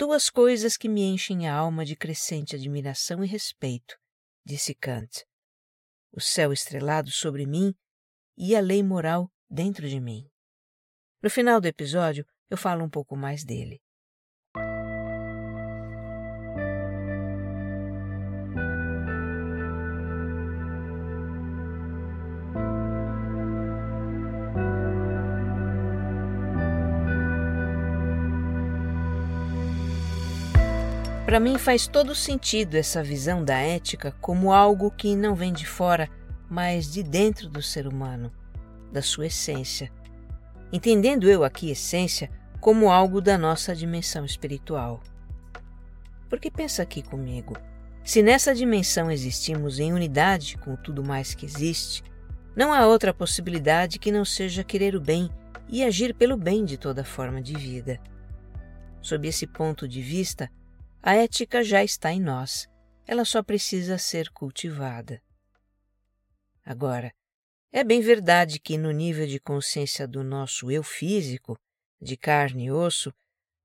Duas 0.00 0.30
coisas 0.30 0.78
que 0.78 0.88
me 0.88 1.02
enchem 1.02 1.46
a 1.46 1.54
alma 1.54 1.84
de 1.84 1.94
crescente 1.94 2.56
admiração 2.56 3.22
e 3.22 3.26
respeito, 3.26 3.98
disse 4.42 4.74
Kant. 4.74 5.26
O 6.10 6.18
céu 6.18 6.54
estrelado 6.54 7.10
sobre 7.10 7.44
mim 7.44 7.74
e 8.34 8.56
a 8.56 8.62
lei 8.62 8.82
moral 8.82 9.30
dentro 9.46 9.86
de 9.86 10.00
mim. 10.00 10.26
No 11.22 11.28
final 11.28 11.60
do 11.60 11.66
episódio, 11.66 12.26
eu 12.48 12.56
falo 12.56 12.82
um 12.82 12.88
pouco 12.88 13.14
mais 13.14 13.44
dele. 13.44 13.78
Para 31.24 31.38
mim 31.38 31.58
faz 31.58 31.86
todo 31.86 32.14
sentido 32.14 32.74
essa 32.74 33.02
visão 33.02 33.44
da 33.44 33.56
ética 33.56 34.12
como 34.20 34.52
algo 34.52 34.90
que 34.90 35.14
não 35.14 35.34
vem 35.34 35.52
de 35.52 35.66
fora, 35.66 36.08
mas 36.48 36.90
de 36.90 37.02
dentro 37.02 37.48
do 37.48 37.62
ser 37.62 37.86
humano, 37.86 38.32
da 38.92 39.00
sua 39.00 39.26
essência. 39.26 39.92
Entendendo 40.72 41.28
eu 41.28 41.44
aqui 41.44 41.70
essência 41.70 42.30
como 42.60 42.90
algo 42.90 43.20
da 43.20 43.38
nossa 43.38 43.74
dimensão 43.76 44.24
espiritual. 44.24 45.00
Porque 46.28 46.50
pensa 46.50 46.82
aqui 46.82 47.02
comigo. 47.02 47.56
Se 48.02 48.22
nessa 48.22 48.54
dimensão 48.54 49.10
existimos 49.10 49.78
em 49.78 49.92
unidade 49.92 50.56
com 50.58 50.74
tudo 50.74 51.04
mais 51.04 51.34
que 51.34 51.46
existe, 51.46 52.02
não 52.56 52.72
há 52.72 52.86
outra 52.86 53.14
possibilidade 53.14 53.98
que 53.98 54.10
não 54.10 54.24
seja 54.24 54.64
querer 54.64 54.96
o 54.96 55.00
bem 55.00 55.30
e 55.68 55.84
agir 55.84 56.14
pelo 56.14 56.36
bem 56.36 56.64
de 56.64 56.76
toda 56.76 57.04
forma 57.04 57.40
de 57.40 57.54
vida. 57.54 58.00
Sob 59.00 59.28
esse 59.28 59.46
ponto 59.46 59.86
de 59.86 60.02
vista, 60.02 60.50
a 61.02 61.14
ética 61.14 61.64
já 61.64 61.82
está 61.82 62.12
em 62.12 62.20
nós, 62.20 62.68
ela 63.06 63.24
só 63.24 63.42
precisa 63.42 63.96
ser 63.98 64.30
cultivada. 64.30 65.22
Agora, 66.64 67.12
é 67.72 67.82
bem 67.82 68.00
verdade 68.00 68.60
que 68.60 68.76
no 68.76 68.90
nível 68.90 69.26
de 69.26 69.40
consciência 69.40 70.06
do 70.06 70.22
nosso 70.22 70.70
eu 70.70 70.82
físico, 70.82 71.58
de 72.00 72.16
carne 72.16 72.66
e 72.66 72.70
osso, 72.70 73.12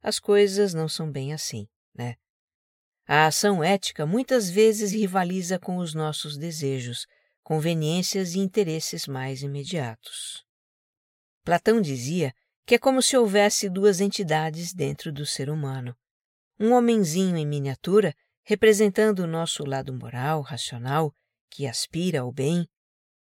as 0.01 0.19
coisas 0.19 0.73
não 0.73 0.87
são 0.87 1.11
bem 1.11 1.33
assim, 1.33 1.67
né? 1.93 2.15
A 3.07 3.27
ação 3.27 3.63
ética 3.63 4.05
muitas 4.05 4.49
vezes 4.49 4.91
rivaliza 4.91 5.59
com 5.59 5.77
os 5.77 5.93
nossos 5.93 6.37
desejos, 6.37 7.05
conveniências 7.43 8.33
e 8.33 8.39
interesses 8.39 9.07
mais 9.07 9.43
imediatos. 9.43 10.43
Platão 11.43 11.79
dizia 11.79 12.33
que 12.65 12.75
é 12.75 12.79
como 12.79 13.01
se 13.01 13.15
houvesse 13.15 13.69
duas 13.69 14.01
entidades 14.01 14.73
dentro 14.73 15.11
do 15.11 15.25
ser 15.25 15.49
humano, 15.49 15.95
um 16.59 16.73
homenzinho 16.73 17.37
em 17.37 17.45
miniatura 17.45 18.15
representando 18.43 19.19
o 19.19 19.27
nosso 19.27 19.65
lado 19.65 19.93
moral, 19.93 20.41
racional, 20.41 21.13
que 21.49 21.65
aspira 21.65 22.21
ao 22.21 22.31
bem, 22.31 22.67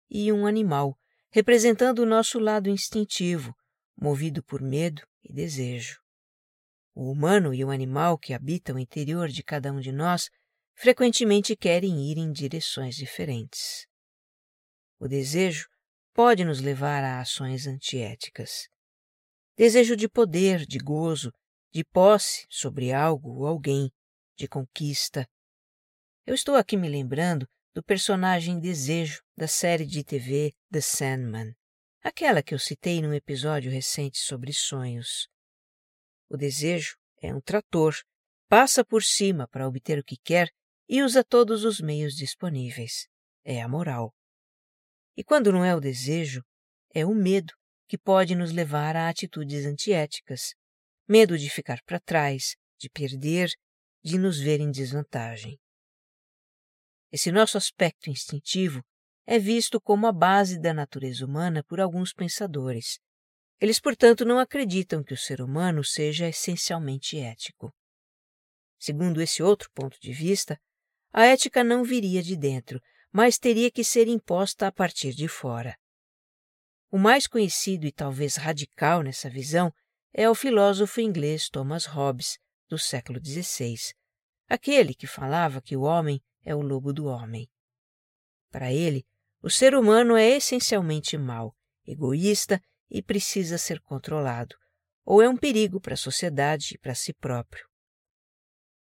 e 0.10 0.32
um 0.32 0.46
animal 0.46 0.98
representando 1.30 2.00
o 2.00 2.06
nosso 2.06 2.40
lado 2.40 2.70
instintivo, 2.70 3.56
movido 3.96 4.44
por 4.44 4.62
medo 4.62 5.02
e 5.24 5.32
desejo. 5.34 6.02
O 6.94 7.10
humano 7.10 7.54
e 7.54 7.64
o 7.64 7.70
animal 7.70 8.18
que 8.18 8.34
habitam 8.34 8.76
o 8.76 8.80
interior 8.80 9.30
de 9.30 9.42
cada 9.44 9.72
um 9.72 9.80
de 9.80 9.92
nós 9.92 10.30
frequentemente 10.74 11.56
querem 11.56 12.12
ir 12.12 12.18
em 12.18 12.32
direções 12.32 12.96
diferentes. 12.96 13.88
O 15.00 15.08
desejo 15.08 15.70
pode 16.14 16.44
nos 16.44 16.60
levar 16.60 17.04
a 17.04 17.22
ações 17.22 17.66
antiéticas. 17.66 18.68
Desejo 19.56 19.96
de 19.96 20.10
poder, 20.10 20.66
de 20.66 20.80
gozo, 20.80 21.32
de 21.72 21.86
posse 21.86 22.46
sobre 22.50 22.92
algo 22.92 23.30
ou 23.40 23.48
alguém, 23.48 23.90
de 24.36 24.48
conquista. 24.48 25.28
Eu 26.25 26.36
estou 26.36 26.56
aqui 26.56 26.75
me 26.75 26.90
lembrando 26.90 27.48
do 27.74 27.82
personagem 27.82 28.60
Desejo 28.60 29.24
da 29.38 29.48
série 29.48 29.86
de 29.86 30.04
TV 30.04 30.54
The 30.70 30.82
Sandman, 30.82 31.56
aquela 32.04 32.44
que 32.44 32.54
eu 32.54 32.60
citei 32.60 33.01
num 33.01 33.13
episódio 33.13 33.72
recente 33.72 34.20
sobre 34.20 34.51
sonhos. 34.51 35.30
O 36.30 36.36
desejo 36.36 36.98
é 37.22 37.34
um 37.34 37.40
trator, 37.40 37.96
passa 38.50 38.84
por 38.84 39.04
cima 39.04 39.48
para 39.48 39.68
obter 39.68 39.98
o 39.98 40.04
que 40.04 40.18
quer 40.18 40.50
e 40.90 41.01
usa 41.01 41.24
todos 41.24 41.63
os 41.63 41.80
meios 41.80 42.16
disponíveis. 42.16 43.08
É 43.46 43.62
a 43.62 43.68
moral. 43.68 44.13
E 45.16 45.24
quando 45.24 45.51
não 45.51 45.63
é 45.63 45.74
o 45.74 45.80
desejo, 45.80 46.44
é 46.94 47.06
o 47.06 47.16
medo 47.16 47.54
que 47.88 47.98
pode 47.98 48.36
nos 48.36 48.51
levar 48.51 48.96
a 48.96 49.08
atitudes 49.08 49.66
antiéticas, 49.66 50.54
medo 51.12 51.38
de 51.38 51.50
ficar 51.50 51.82
para 51.84 52.00
trás, 52.00 52.56
de 52.80 52.89
perder, 52.89 53.50
de 54.01 54.18
nos 54.18 54.39
ver 54.39 54.62
em 54.62 54.72
desvantagem. 54.72 55.60
Esse 57.12 57.34
nosso 57.34 57.58
aspecto 57.58 58.10
instintivo 58.10 58.82
é 59.27 59.38
visto 59.38 59.82
como 59.82 60.08
a 60.08 60.13
base 60.13 60.58
da 60.58 60.74
natureza 60.74 61.25
humana 61.25 61.65
por 61.65 61.82
alguns 61.82 62.13
pensadores. 62.13 62.98
Eles, 63.60 63.77
portanto, 63.77 64.24
não 64.24 64.39
acreditam 64.39 65.03
que 65.03 65.13
o 65.13 65.18
ser 65.18 65.41
humano 65.41 65.84
seja 65.84 66.30
essencialmente 66.30 67.20
ético. 67.20 67.75
Segundo 68.80 69.22
esse 69.22 69.44
outro 69.44 69.70
ponto 69.74 70.00
de 70.00 70.13
vista, 70.13 70.58
a 71.12 71.25
ética 71.25 71.62
não 71.62 71.84
viria 71.84 72.24
de 72.24 72.38
dentro, 72.38 72.82
mas 73.12 73.38
teria 73.38 73.70
que 73.70 73.84
ser 73.84 74.08
imposta 74.08 74.65
a 74.65 74.72
partir 74.72 75.13
de 75.13 75.27
fora. 75.27 75.77
O 76.89 76.98
mais 76.98 77.27
conhecido 77.27 77.86
e 77.86 77.91
talvez 77.91 78.38
radical 78.38 79.03
nessa 79.03 79.30
visão 79.30 79.74
é 80.13 80.30
o 80.30 80.36
filósofo 80.36 81.00
inglês 81.00 81.50
Thomas 81.50 81.86
Hobbes, 81.86 82.38
do 82.68 82.77
século 82.77 83.20
XVI, 83.24 83.94
aquele 84.48 84.94
que 84.94 85.08
falava 85.08 85.62
que 85.62 85.75
o 85.77 85.82
homem 85.82 86.22
é 86.44 86.53
o 86.53 86.62
lobo 86.62 86.91
do 86.91 87.06
homem. 87.06 87.50
Para 88.50 88.74
ele, 88.74 89.06
o 89.41 89.50
ser 89.50 89.74
humano 89.74 90.18
é 90.18 90.30
essencialmente 90.30 91.18
mau, 91.18 91.56
egoísta 91.86 92.62
e 92.89 93.01
precisa 93.01 93.58
ser 93.58 93.80
controlado, 93.80 94.56
ou 95.06 95.22
é 95.22 95.30
um 95.30 95.38
perigo 95.38 95.80
para 95.80 95.94
a 95.94 95.98
sociedade 95.98 96.75
e 96.75 96.77
para 96.77 96.94
si 96.94 97.13
próprio. 97.13 97.65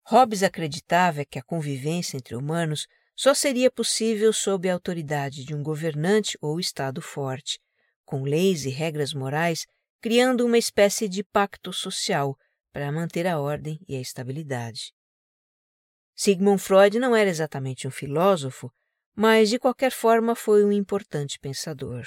Hobbes 0.03 0.43
acreditava 0.43 1.25
que 1.25 1.39
a 1.39 1.43
convivência 1.43 2.15
entre 2.15 2.35
humanos 2.35 2.87
só 3.15 3.33
seria 3.33 3.71
possível 3.71 4.31
sob 4.31 4.69
a 4.69 4.73
autoridade 4.73 5.43
de 5.43 5.55
um 5.55 5.63
governante 5.63 6.37
ou 6.39 6.59
Estado 6.59 7.01
forte, 7.01 7.59
com 8.05 8.21
leis 8.21 8.63
e 8.65 8.69
regras 8.69 9.13
morais 9.13 9.65
criando 9.99 10.45
uma 10.45 10.57
espécie 10.57 11.07
de 11.07 11.23
pacto 11.23 11.73
social 11.73 12.37
para 12.71 12.91
manter 12.91 13.25
a 13.25 13.39
ordem 13.39 13.79
e 13.87 13.95
a 13.95 14.01
estabilidade. 14.01 14.93
Sigmund 16.15 16.61
Freud 16.61 16.99
não 16.99 17.15
era 17.15 17.29
exatamente 17.29 17.87
um 17.87 17.91
filósofo, 17.91 18.71
mas 19.15 19.49
de 19.49 19.59
qualquer 19.59 19.91
forma 19.91 20.35
foi 20.35 20.63
um 20.63 20.71
importante 20.71 21.39
pensador. 21.39 22.05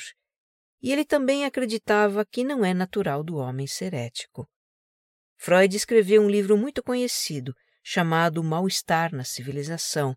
E 0.83 0.93
ele 0.93 1.05
também 1.05 1.45
acreditava 1.45 2.25
que 2.25 2.43
não 2.45 2.65
é 2.65 2.73
natural 2.73 3.23
do 3.23 3.37
homem 3.37 3.67
ser 3.67 3.95
ético. 3.95 4.49
Freud 5.37 5.77
escreveu 5.77 6.23
um 6.23 6.31
livro 6.31 6.57
muito 6.57 6.83
conhecido 6.83 7.55
chamado 7.83 8.43
Mal-Estar 8.43 9.13
na 9.13 9.25
Civilização, 9.25 10.15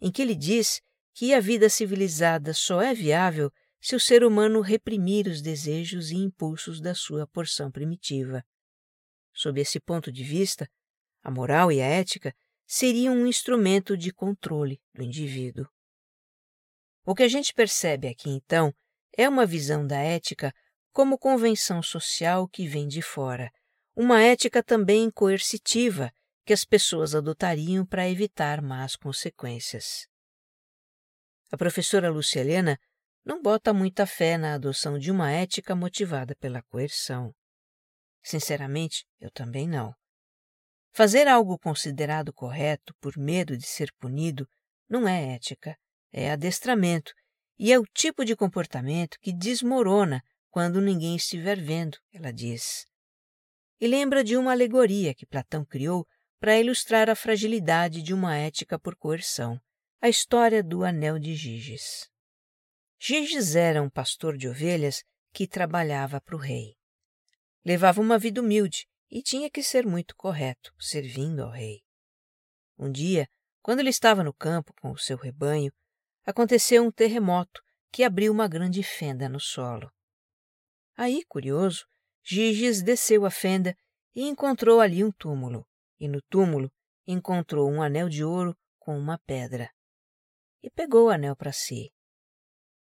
em 0.00 0.12
que 0.12 0.22
ele 0.22 0.34
diz 0.34 0.80
que 1.14 1.34
a 1.34 1.40
vida 1.40 1.68
civilizada 1.68 2.54
só 2.54 2.80
é 2.80 2.94
viável 2.94 3.50
se 3.80 3.94
o 3.94 4.00
ser 4.00 4.24
humano 4.24 4.60
reprimir 4.60 5.26
os 5.26 5.40
desejos 5.40 6.10
e 6.10 6.16
impulsos 6.16 6.80
da 6.80 6.94
sua 6.94 7.26
porção 7.26 7.70
primitiva. 7.70 8.44
Sob 9.32 9.60
esse 9.60 9.78
ponto 9.78 10.10
de 10.10 10.24
vista, 10.24 10.68
a 11.22 11.30
moral 11.30 11.70
e 11.70 11.80
a 11.80 11.86
ética 11.86 12.34
seriam 12.66 13.14
um 13.14 13.26
instrumento 13.26 13.96
de 13.96 14.12
controle 14.12 14.80
do 14.94 15.02
indivíduo. 15.02 15.66
O 17.04 17.14
que 17.14 17.22
a 17.22 17.28
gente 17.28 17.54
percebe 17.54 18.08
aqui, 18.08 18.28
então, 18.28 18.74
é 19.16 19.28
uma 19.28 19.46
visão 19.46 19.86
da 19.86 19.98
ética 19.98 20.52
como 20.92 21.18
convenção 21.18 21.82
social 21.82 22.48
que 22.48 22.66
vem 22.66 22.86
de 22.86 23.00
fora, 23.00 23.50
uma 23.96 24.20
ética 24.22 24.62
também 24.62 25.10
coercitiva 25.10 26.12
que 26.44 26.52
as 26.52 26.64
pessoas 26.64 27.14
adotariam 27.14 27.84
para 27.84 28.08
evitar 28.08 28.60
más 28.60 28.96
consequências. 28.96 30.06
A 31.50 31.56
professora 31.56 32.10
Lúcia 32.10 32.40
Helena 32.40 32.78
não 33.28 33.42
bota 33.42 33.74
muita 33.74 34.06
fé 34.06 34.36
na 34.36 34.54
adoção 34.54 34.98
de 34.98 35.10
uma 35.10 35.30
ética 35.30 35.76
motivada 35.76 36.34
pela 36.34 36.62
coerção. 36.62 37.34
Sinceramente, 38.22 39.06
eu 39.20 39.30
também 39.30 39.68
não. 39.68 39.94
Fazer 40.92 41.28
algo 41.28 41.58
considerado 41.58 42.32
correto 42.32 42.94
por 43.00 43.16
medo 43.16 43.56
de 43.56 43.66
ser 43.66 43.92
punido 44.00 44.48
não 44.88 45.06
é 45.06 45.34
ética, 45.34 45.76
é 46.10 46.30
adestramento 46.30 47.12
e 47.58 47.72
é 47.72 47.78
o 47.78 47.84
tipo 47.94 48.24
de 48.24 48.34
comportamento 48.34 49.18
que 49.20 49.32
desmorona 49.32 50.22
quando 50.50 50.80
ninguém 50.80 51.14
estiver 51.14 51.60
vendo, 51.60 51.98
ela 52.12 52.32
diz 52.32 52.88
e 53.80 53.86
lembra 53.86 54.24
de 54.24 54.36
uma 54.36 54.52
alegoria 54.52 55.14
que 55.14 55.26
Platão 55.26 55.64
criou 55.64 56.06
para 56.40 56.58
ilustrar 56.58 57.08
a 57.08 57.14
fragilidade 57.14 58.02
de 58.02 58.12
uma 58.12 58.36
ética 58.36 58.78
por 58.78 58.96
coerção, 58.96 59.60
a 60.00 60.08
história 60.08 60.62
do 60.62 60.84
Anel 60.84 61.18
de 61.18 61.34
Giges. 61.34 62.08
Giges 63.00 63.54
era 63.54 63.80
um 63.80 63.88
pastor 63.88 64.36
de 64.36 64.48
ovelhas 64.48 65.04
que 65.32 65.46
trabalhava 65.46 66.20
para 66.20 66.34
o 66.34 66.38
rei. 66.38 66.76
Levava 67.64 68.00
uma 68.00 68.18
vida 68.18 68.40
humilde 68.40 68.88
e 69.08 69.22
tinha 69.22 69.48
que 69.48 69.62
ser 69.62 69.86
muito 69.86 70.16
correto, 70.16 70.74
servindo 70.80 71.42
ao 71.42 71.50
rei. 71.50 71.80
Um 72.76 72.90
dia, 72.90 73.28
quando 73.62 73.80
ele 73.80 73.90
estava 73.90 74.24
no 74.24 74.34
campo 74.34 74.72
com 74.80 74.90
o 74.90 74.98
seu 74.98 75.16
rebanho, 75.16 75.72
aconteceu 76.26 76.84
um 76.84 76.90
terremoto 76.90 77.62
que 77.92 78.02
abriu 78.02 78.32
uma 78.32 78.48
grande 78.48 78.82
fenda 78.82 79.28
no 79.28 79.38
solo. 79.38 79.90
Aí, 80.96 81.24
curioso, 81.26 81.86
Giges 82.24 82.82
desceu 82.82 83.24
a 83.24 83.30
fenda 83.30 83.76
e 84.12 84.26
encontrou 84.26 84.80
ali 84.80 85.04
um 85.04 85.12
túmulo, 85.12 85.64
e 86.00 86.08
no 86.08 86.20
túmulo 86.22 86.70
encontrou 87.06 87.70
um 87.70 87.80
anel 87.80 88.08
de 88.08 88.24
ouro 88.24 88.56
com 88.78 88.98
uma 88.98 89.18
pedra. 89.18 89.70
E 90.60 90.68
pegou 90.68 91.06
o 91.06 91.10
anel 91.10 91.36
para 91.36 91.52
si. 91.52 91.92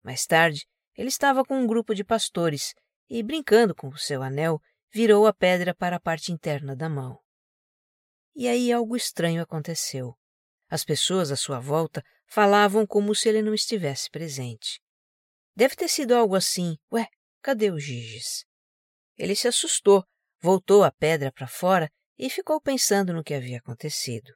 Mais 0.07 0.25
tarde, 0.25 0.65
ele 0.95 1.09
estava 1.09 1.43
com 1.43 1.59
um 1.59 1.67
grupo 1.67 1.93
de 1.93 2.01
pastores 2.01 2.73
e, 3.09 3.21
brincando 3.21 3.75
com 3.75 3.89
o 3.89 3.97
seu 3.97 4.23
anel, 4.23 4.57
virou 4.89 5.27
a 5.27 5.33
pedra 5.33 5.75
para 5.75 5.97
a 5.97 5.99
parte 5.99 6.31
interna 6.31 6.73
da 6.73 6.87
mão. 6.87 7.19
E 8.33 8.47
aí 8.47 8.71
algo 8.71 8.95
estranho 8.95 9.41
aconteceu. 9.41 10.17
As 10.69 10.85
pessoas 10.85 11.29
à 11.29 11.35
sua 11.35 11.59
volta 11.59 12.01
falavam 12.25 12.87
como 12.87 13.13
se 13.13 13.27
ele 13.27 13.41
não 13.41 13.53
estivesse 13.53 14.09
presente. 14.09 14.79
Deve 15.53 15.75
ter 15.75 15.89
sido 15.89 16.15
algo 16.15 16.37
assim: 16.37 16.77
Ué, 16.89 17.09
cadê 17.41 17.69
o 17.69 17.77
Giges? 17.77 18.45
Ele 19.17 19.35
se 19.35 19.49
assustou, 19.49 20.05
voltou 20.39 20.85
a 20.85 20.91
pedra 20.91 21.33
para 21.33 21.47
fora 21.47 21.91
e 22.17 22.29
ficou 22.29 22.61
pensando 22.61 23.11
no 23.11 23.25
que 23.25 23.33
havia 23.33 23.57
acontecido. 23.57 24.31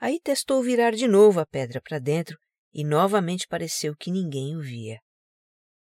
Aí 0.00 0.20
testou 0.20 0.62
virar 0.62 0.92
de 0.92 1.08
novo 1.08 1.40
a 1.40 1.46
pedra 1.46 1.80
para 1.82 1.98
dentro 1.98 2.38
e 2.72 2.84
novamente 2.84 3.46
pareceu 3.46 3.96
que 3.96 4.10
ninguém 4.10 4.56
o 4.56 4.60
via. 4.60 5.00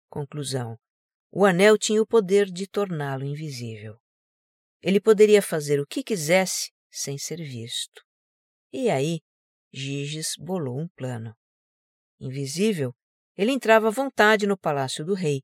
Conclusão: 0.10 0.78
o 1.32 1.46
anel 1.46 1.78
tinha 1.78 2.02
o 2.02 2.08
poder 2.08 2.46
de 2.46 2.68
torná-lo 2.68 3.24
invisível. 3.24 3.98
Ele 4.82 5.00
poderia 5.00 5.42
fazer 5.42 5.80
o 5.80 5.86
que 5.86 6.04
quisesse 6.04 6.72
sem 6.90 7.18
ser 7.18 7.38
visto. 7.38 8.04
E 8.72 8.90
aí, 8.90 9.20
Giges 9.72 10.34
bolou 10.38 10.80
um 10.80 10.88
plano. 10.90 11.36
Invisível, 12.20 12.96
ele 13.36 13.52
entrava 13.52 13.88
à 13.88 13.92
vontade 13.92 14.48
no 14.48 14.58
palácio 14.58 15.06
do 15.06 15.14
rei, 15.14 15.44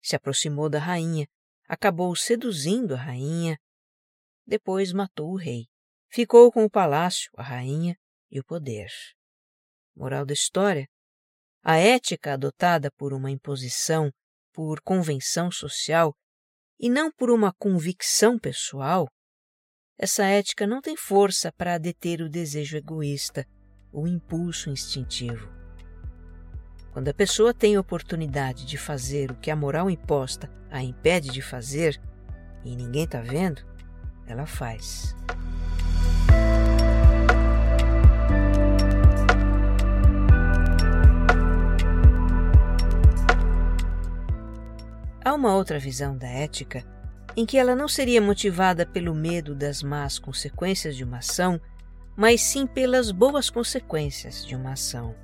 se 0.00 0.16
aproximou 0.16 0.70
da 0.70 0.78
rainha, 0.78 1.26
acabou 1.68 2.14
seduzindo 2.14 2.94
a 2.94 2.98
rainha, 2.98 3.58
depois 4.46 4.92
matou 4.92 5.32
o 5.32 5.36
rei. 5.36 5.66
Ficou 6.08 6.52
com 6.52 6.64
o 6.64 6.70
palácio, 6.70 7.30
a 7.36 7.42
rainha 7.42 7.98
e 8.30 8.38
o 8.38 8.44
poder. 8.44 8.88
Moral 9.96 10.24
da 10.24 10.32
história: 10.32 10.86
a 11.62 11.76
ética 11.76 12.34
adotada 12.34 12.90
por 12.92 13.12
uma 13.12 13.30
imposição, 13.30 14.10
por 14.52 14.80
convenção 14.80 15.50
social 15.50 16.14
e 16.78 16.88
não 16.88 17.10
por 17.10 17.30
uma 17.30 17.52
convicção 17.52 18.38
pessoal, 18.38 19.08
essa 19.96 20.24
ética 20.24 20.66
não 20.66 20.80
tem 20.80 20.96
força 20.96 21.52
para 21.52 21.78
deter 21.78 22.20
o 22.20 22.28
desejo 22.28 22.76
egoísta, 22.76 23.46
o 23.92 24.06
impulso 24.08 24.68
instintivo. 24.68 25.48
Quando 26.92 27.08
a 27.08 27.14
pessoa 27.14 27.54
tem 27.54 27.78
oportunidade 27.78 28.66
de 28.66 28.76
fazer 28.76 29.30
o 29.30 29.36
que 29.36 29.50
a 29.50 29.56
moral 29.56 29.90
imposta 29.90 30.50
a 30.70 30.82
impede 30.82 31.30
de 31.30 31.42
fazer 31.42 32.00
e 32.64 32.74
ninguém 32.74 33.04
está 33.04 33.20
vendo, 33.20 33.62
ela 34.26 34.46
faz. 34.46 35.14
Há 45.24 45.32
uma 45.32 45.54
outra 45.54 45.78
visão 45.78 46.16
da 46.16 46.28
ética 46.28 46.84
em 47.36 47.46
que 47.46 47.58
ela 47.58 47.74
não 47.74 47.88
seria 47.88 48.20
motivada 48.20 48.86
pelo 48.86 49.14
medo 49.14 49.54
das 49.54 49.82
más 49.82 50.18
consequências 50.18 50.96
de 50.96 51.02
uma 51.02 51.18
ação, 51.18 51.60
mas 52.16 52.40
sim 52.40 52.66
pelas 52.66 53.10
boas 53.10 53.50
consequências 53.50 54.44
de 54.46 54.54
uma 54.54 54.72
ação 54.72 55.14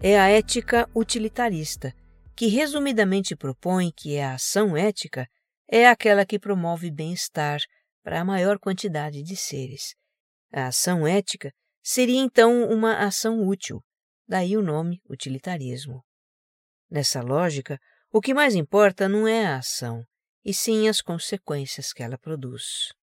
é 0.00 0.18
a 0.18 0.28
ética 0.28 0.88
utilitarista, 0.94 1.94
que 2.34 2.46
resumidamente 2.46 3.34
propõe 3.34 3.90
que 3.90 4.18
a 4.18 4.34
ação 4.34 4.76
ética 4.76 5.26
é 5.68 5.88
aquela 5.88 6.24
que 6.26 6.38
promove 6.38 6.90
bem-estar 6.90 7.60
para 8.02 8.20
a 8.20 8.24
maior 8.24 8.58
quantidade 8.58 9.22
de 9.22 9.34
seres. 9.34 9.94
A 10.52 10.68
ação 10.68 11.06
ética 11.06 11.52
seria 11.82 12.20
então 12.20 12.68
uma 12.70 12.98
ação 12.98 13.46
útil, 13.46 13.82
daí 14.28 14.56
o 14.56 14.62
nome 14.62 15.00
utilitarismo. 15.08 16.04
Nessa 16.90 17.22
lógica, 17.22 17.80
o 18.16 18.20
que 18.22 18.32
mais 18.32 18.54
importa 18.54 19.10
não 19.10 19.28
é 19.28 19.44
a 19.44 19.58
ação, 19.58 20.02
e 20.42 20.54
sim 20.54 20.88
as 20.88 21.02
consequências 21.02 21.92
que 21.92 22.02
ela 22.02 22.16
produz. 22.16 22.94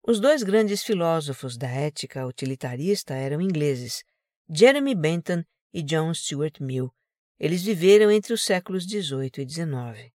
Os 0.00 0.20
dois 0.20 0.44
grandes 0.44 0.84
filósofos 0.84 1.56
da 1.56 1.66
ética 1.66 2.24
utilitarista 2.24 3.14
eram 3.14 3.40
ingleses, 3.40 4.04
Jeremy 4.48 4.94
Bentham 4.94 5.44
e 5.74 5.82
John 5.82 6.14
Stuart 6.14 6.60
Mill. 6.60 6.88
Eles 7.36 7.64
viveram 7.64 8.12
entre 8.12 8.32
os 8.32 8.44
séculos 8.44 8.84
XVIII 8.84 9.32
e 9.38 9.48
XIX. 9.48 10.14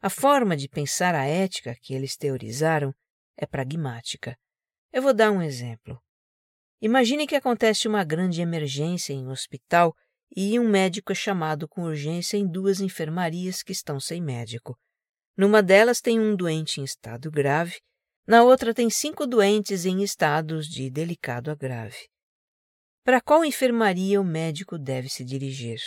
A 0.00 0.08
forma 0.08 0.56
de 0.56 0.68
pensar 0.68 1.16
a 1.16 1.24
ética 1.24 1.74
que 1.82 1.92
eles 1.92 2.16
teorizaram 2.16 2.94
é 3.36 3.46
pragmática. 3.46 4.38
Eu 4.92 5.02
vou 5.02 5.12
dar 5.12 5.32
um 5.32 5.42
exemplo. 5.42 6.00
Imagine 6.80 7.26
que 7.26 7.34
acontece 7.34 7.88
uma 7.88 8.04
grande 8.04 8.40
emergência 8.40 9.12
em 9.12 9.26
um 9.26 9.30
hospital 9.30 9.92
e 10.34 10.58
um 10.58 10.68
médico 10.68 11.12
é 11.12 11.14
chamado 11.14 11.68
com 11.68 11.82
urgência 11.82 12.36
em 12.36 12.46
duas 12.46 12.80
enfermarias 12.80 13.62
que 13.62 13.72
estão 13.72 14.00
sem 14.00 14.20
médico. 14.20 14.78
Numa 15.36 15.62
delas 15.62 16.00
tem 16.00 16.18
um 16.18 16.34
doente 16.34 16.80
em 16.80 16.84
estado 16.84 17.30
grave, 17.30 17.78
na 18.26 18.42
outra 18.42 18.74
tem 18.74 18.90
cinco 18.90 19.26
doentes 19.26 19.84
em 19.84 20.02
estados 20.02 20.66
de 20.66 20.90
delicado 20.90 21.50
a 21.50 21.54
grave. 21.54 22.08
Para 23.04 23.20
qual 23.20 23.44
enfermaria 23.44 24.20
o 24.20 24.24
médico 24.24 24.76
deve 24.76 25.08
se 25.08 25.24
dirigir? 25.24 25.78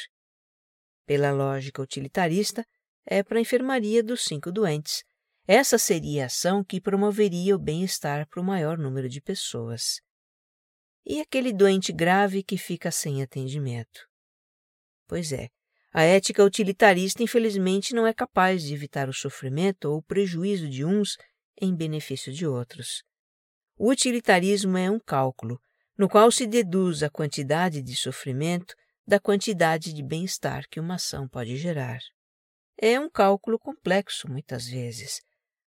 Pela 1.05 1.31
lógica 1.31 1.81
utilitarista, 1.81 2.65
é 3.05 3.23
para 3.23 3.39
a 3.39 3.41
enfermaria 3.41 4.03
dos 4.03 4.23
cinco 4.23 4.51
doentes. 4.51 5.03
Essa 5.45 5.77
seria 5.77 6.23
a 6.23 6.25
ação 6.27 6.63
que 6.63 6.79
promoveria 6.79 7.55
o 7.55 7.59
bem-estar 7.59 8.27
para 8.27 8.39
o 8.39 8.43
maior 8.43 8.77
número 8.77 9.09
de 9.09 9.19
pessoas. 9.19 9.99
E 11.05 11.19
aquele 11.19 11.51
doente 11.51 11.91
grave 11.91 12.43
que 12.43 12.57
fica 12.57 12.91
sem 12.91 13.23
atendimento? 13.23 14.08
Pois 15.09 15.31
é, 15.33 15.49
a 15.91 16.03
ética 16.03 16.45
utilitarista, 16.45 17.23
infelizmente, 17.23 17.95
não 17.95 18.05
é 18.05 18.13
capaz 18.13 18.61
de 18.61 18.75
evitar 18.75 19.09
o 19.09 19.13
sofrimento 19.13 19.85
ou 19.85 19.97
o 19.97 20.03
prejuízo 20.03 20.69
de 20.69 20.85
uns 20.85 21.17
em 21.59 21.75
benefício 21.75 22.31
de 22.31 22.45
outros. 22.45 23.03
O 23.75 23.89
utilitarismo 23.89 24.77
é 24.77 24.89
um 24.89 24.99
cálculo, 24.99 25.59
no 25.97 26.07
qual 26.07 26.31
se 26.31 26.45
deduz 26.45 27.01
a 27.01 27.09
quantidade 27.09 27.81
de 27.81 27.95
sofrimento 27.95 28.75
da 29.05 29.19
quantidade 29.19 29.93
de 29.93 30.03
bem-estar 30.03 30.69
que 30.69 30.79
uma 30.79 30.95
ação 30.95 31.27
pode 31.27 31.57
gerar. 31.57 31.97
É 32.79 32.99
um 32.99 33.09
cálculo 33.09 33.57
complexo, 33.57 34.29
muitas 34.29 34.67
vezes, 34.67 35.21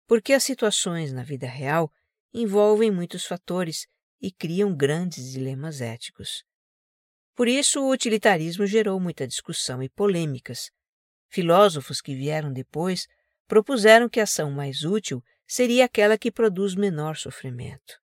porque 0.04 0.32
as 0.32 0.42
situações 0.42 1.12
na 1.12 1.22
vida 1.22 1.46
real 1.46 1.92
envolvem 2.34 2.90
muitos 2.90 3.24
fatores 3.24 3.86
e 4.20 4.32
criam 4.32 4.74
grandes 4.74 5.30
dilemas 5.30 5.80
éticos. 5.80 6.42
Por 7.38 7.46
isso, 7.46 7.80
o 7.80 7.92
utilitarismo 7.92 8.66
gerou 8.66 8.98
muita 8.98 9.24
discussão 9.24 9.80
e 9.80 9.88
polêmicas. 9.88 10.72
Filósofos 11.28 12.00
que 12.00 12.12
vieram 12.12 12.52
depois 12.52 13.06
propuseram 13.46 14.08
que 14.08 14.18
a 14.18 14.24
ação 14.24 14.50
mais 14.50 14.82
útil 14.82 15.22
seria 15.46 15.84
aquela 15.84 16.18
que 16.18 16.32
produz 16.32 16.74
menor 16.74 17.14
sofrimento. 17.14 17.96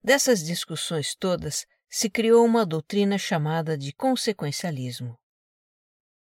Dessas 0.00 0.44
discussões 0.44 1.16
todas 1.16 1.66
se 1.90 2.08
criou 2.08 2.46
uma 2.46 2.64
doutrina 2.64 3.18
chamada 3.18 3.76
de 3.76 3.92
consequencialismo. 3.92 5.18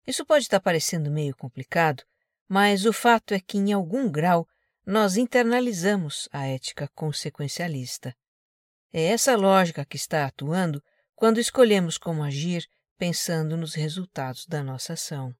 Isso 0.04 0.26
pode 0.26 0.42
estar 0.42 0.58
parecendo 0.58 1.12
meio 1.12 1.36
complicado, 1.36 2.02
mas 2.48 2.84
o 2.84 2.92
fato 2.92 3.32
é 3.32 3.38
que, 3.38 3.58
em 3.58 3.72
algum 3.72 4.10
grau, 4.10 4.44
nós 4.84 5.16
internalizamos 5.16 6.28
a 6.32 6.48
ética 6.48 6.88
consequencialista. 6.96 8.12
É 8.92 9.04
essa 9.04 9.36
lógica 9.36 9.84
que 9.84 9.96
está 9.96 10.26
atuando 10.26 10.82
quando 11.18 11.40
escolhemos 11.40 11.98
como 11.98 12.22
agir 12.22 12.64
pensando 12.96 13.56
nos 13.56 13.74
resultados 13.74 14.46
da 14.46 14.62
nossa 14.62 14.92
ação. 14.92 15.34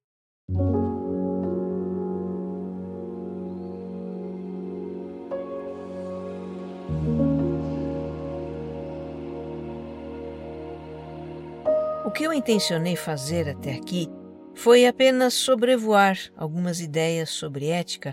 O 12.04 12.10
que 12.10 12.24
eu 12.24 12.32
intencionei 12.32 12.96
fazer 12.96 13.48
até 13.48 13.74
aqui 13.74 14.08
foi 14.56 14.84
apenas 14.84 15.34
sobrevoar 15.34 16.18
algumas 16.36 16.80
ideias 16.80 17.30
sobre 17.30 17.68
ética 17.68 18.12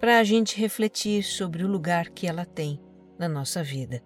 para 0.00 0.18
a 0.18 0.24
gente 0.24 0.58
refletir 0.58 1.22
sobre 1.22 1.62
o 1.62 1.68
lugar 1.68 2.08
que 2.08 2.26
ela 2.26 2.44
tem 2.44 2.80
na 3.16 3.28
nossa 3.28 3.62
vida. 3.62 4.02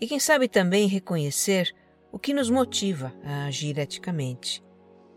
E 0.00 0.08
quem 0.08 0.18
sabe 0.18 0.48
também 0.48 0.88
reconhecer 0.88 1.72
o 2.12 2.18
que 2.18 2.34
nos 2.34 2.50
motiva 2.50 3.12
a 3.24 3.44
agir 3.44 3.78
eticamente. 3.78 4.62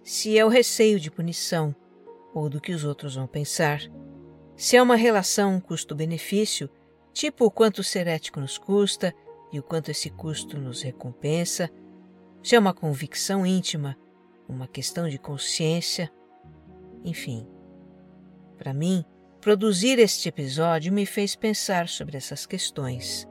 Se 0.04 0.38
é 0.38 0.46
o 0.46 0.50
receio 0.50 1.00
de 1.00 1.10
punição 1.10 1.76
ou 2.34 2.50
do 2.50 2.60
que 2.60 2.72
os 2.72 2.84
outros 2.84 3.16
vão 3.16 3.28
pensar, 3.28 3.82
se 4.56 4.76
é 4.76 4.82
uma 4.82 4.96
relação 4.96 5.60
custo-benefício, 5.60 6.70
tipo 7.12 7.46
o 7.46 7.52
quanto 7.52 7.84
ser 7.84 8.08
ético 8.08 8.40
nos 8.40 8.58
custa 8.58 9.14
e 9.52 9.60
o 9.60 9.64
quanto 9.64 9.90
esse 9.90 10.10
custo 10.10 10.60
nos 10.60 10.82
recompensa, 10.82 11.70
se 12.44 12.56
é 12.56 12.60
uma 12.60 12.74
convicção 12.74 13.46
íntima, 13.46 13.98
uma 14.48 14.68
questão 14.68 15.08
de 15.08 15.18
consciência, 15.18 16.12
enfim. 17.04 17.48
Para 18.58 18.74
mim, 18.74 19.04
produzir 19.40 20.00
este 20.00 20.30
episódio 20.30 20.92
me 20.94 21.06
fez 21.06 21.36
pensar 21.36 21.88
sobre 21.88 22.18
essas 22.18 22.46
questões 22.46 23.28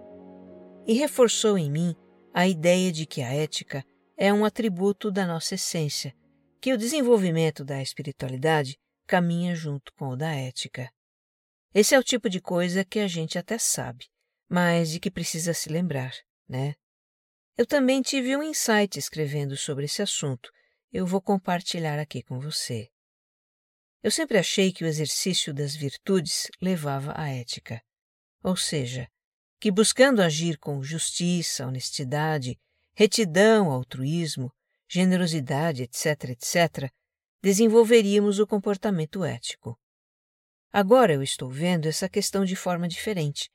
e 0.86 0.94
reforçou 0.94 1.56
em 1.56 1.70
mim 1.70 1.94
a 2.32 2.48
ideia 2.48 2.90
de 2.90 3.04
que 3.04 3.22
a 3.22 3.32
ética 3.32 3.84
é 4.16 4.32
um 4.32 4.44
atributo 4.44 5.10
da 5.10 5.26
nossa 5.26 5.54
essência, 5.54 6.14
que 6.60 6.72
o 6.72 6.78
desenvolvimento 6.78 7.64
da 7.64 7.82
espiritualidade 7.82 8.78
caminha 9.06 9.54
junto 9.54 9.92
com 9.94 10.08
o 10.08 10.16
da 10.16 10.32
ética. 10.32 10.90
Esse 11.74 11.94
é 11.94 11.98
o 11.98 12.04
tipo 12.04 12.30
de 12.30 12.40
coisa 12.40 12.84
que 12.84 13.00
a 13.00 13.08
gente 13.08 13.38
até 13.38 13.58
sabe, 13.58 14.06
mas 14.48 14.90
de 14.90 15.00
que 15.00 15.10
precisa 15.10 15.52
se 15.52 15.68
lembrar, 15.68 16.14
né? 16.48 16.74
Eu 17.56 17.66
também 17.66 18.00
tive 18.00 18.36
um 18.36 18.42
insight 18.42 18.98
escrevendo 18.98 19.56
sobre 19.56 19.84
esse 19.84 20.00
assunto. 20.00 20.50
Eu 20.90 21.06
vou 21.06 21.20
compartilhar 21.20 21.98
aqui 21.98 22.22
com 22.22 22.40
você. 22.40 22.88
Eu 24.02 24.10
sempre 24.10 24.38
achei 24.38 24.72
que 24.72 24.84
o 24.84 24.86
exercício 24.86 25.52
das 25.52 25.74
virtudes 25.74 26.48
levava 26.60 27.12
à 27.14 27.28
ética. 27.28 27.82
Ou 28.42 28.56
seja, 28.56 29.08
que 29.62 29.70
buscando 29.70 30.20
agir 30.20 30.58
com 30.58 30.82
justiça, 30.82 31.64
honestidade, 31.64 32.58
retidão, 32.96 33.70
altruísmo, 33.70 34.52
generosidade, 34.90 35.84
etc., 35.84 36.30
etc., 36.30 36.90
desenvolveríamos 37.40 38.40
o 38.40 38.46
comportamento 38.46 39.24
ético. 39.24 39.78
Agora 40.72 41.12
eu 41.14 41.22
estou 41.22 41.48
vendo 41.48 41.86
essa 41.86 42.08
questão 42.08 42.44
de 42.44 42.56
forma 42.56 42.88
diferente. 42.88 43.48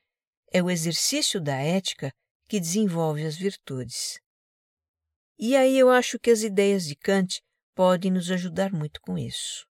É 0.49 0.63
o 0.63 0.69
exercício 0.69 1.41
da 1.41 1.57
ética 1.57 2.13
que 2.47 2.57
desenvolve 2.57 3.25
as 3.25 3.35
virtudes. 3.35 4.17
E 5.37 5.57
aí 5.57 5.77
eu 5.77 5.89
acho 5.89 6.17
que 6.17 6.31
as 6.31 6.41
ideias 6.41 6.85
de 6.85 6.95
Kant 6.95 7.41
podem 7.75 8.11
nos 8.11 8.31
ajudar 8.31 8.71
muito 8.71 9.01
com 9.01 9.17
isso. 9.17 9.67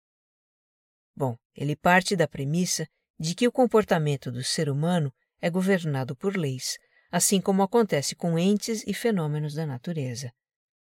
Bom, 1.14 1.36
ele 1.54 1.76
parte 1.76 2.16
da 2.16 2.26
premissa 2.26 2.86
de 3.20 3.34
que 3.34 3.46
o 3.46 3.52
comportamento 3.52 4.32
do 4.32 4.42
ser 4.42 4.70
humano 4.70 5.12
é 5.42 5.50
governado 5.50 6.16
por 6.16 6.34
leis, 6.36 6.78
assim 7.10 7.38
como 7.38 7.62
acontece 7.62 8.16
com 8.16 8.38
entes 8.38 8.82
e 8.86 8.94
fenômenos 8.94 9.52
da 9.52 9.66
natureza. 9.66 10.32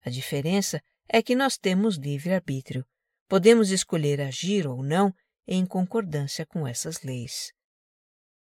A 0.03 0.09
diferença 0.09 0.81
é 1.07 1.23
que 1.23 1.35
nós 1.35 1.59
temos 1.59 1.97
livre-arbítrio. 1.97 2.87
Podemos 3.29 3.71
escolher 3.71 4.23
agir 4.23 4.67
ou 4.67 4.83
não 4.83 5.13
em 5.47 5.67
concordância 5.67 6.47
com 6.47 6.67
essas 6.67 7.03
leis. 7.03 7.53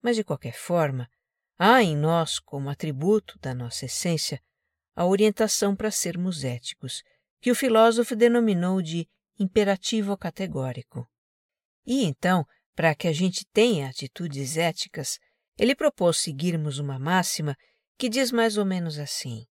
Mas, 0.02 0.16
de 0.16 0.24
qualquer 0.24 0.54
forma, 0.54 1.08
Há 1.64 1.80
em 1.80 1.96
nós, 1.96 2.40
como 2.40 2.68
atributo 2.68 3.38
da 3.38 3.54
nossa 3.54 3.84
essência, 3.84 4.42
a 4.96 5.06
orientação 5.06 5.76
para 5.76 5.92
sermos 5.92 6.42
éticos, 6.42 7.04
que 7.40 7.52
o 7.52 7.54
filósofo 7.54 8.16
denominou 8.16 8.82
de 8.82 9.08
imperativo 9.38 10.16
categórico. 10.16 11.08
E 11.86 12.04
então, 12.04 12.44
para 12.74 12.96
que 12.96 13.06
a 13.06 13.12
gente 13.12 13.46
tenha 13.52 13.88
atitudes 13.88 14.56
éticas, 14.56 15.20
ele 15.58 15.74
propôs 15.74 16.18
seguirmos 16.18 16.78
uma 16.78 16.98
máxima 16.98 17.56
que 17.98 18.08
diz 18.08 18.32
mais 18.32 18.56
ou 18.56 18.64
menos 18.64 18.98
assim: 18.98 19.46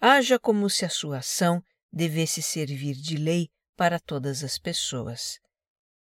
Haja 0.00 0.38
como 0.38 0.68
se 0.70 0.84
a 0.84 0.88
sua 0.88 1.18
ação 1.18 1.62
devesse 1.92 2.42
servir 2.42 2.94
de 2.94 3.16
lei 3.16 3.48
para 3.76 3.98
todas 3.98 4.42
as 4.42 4.58
pessoas, 4.58 5.38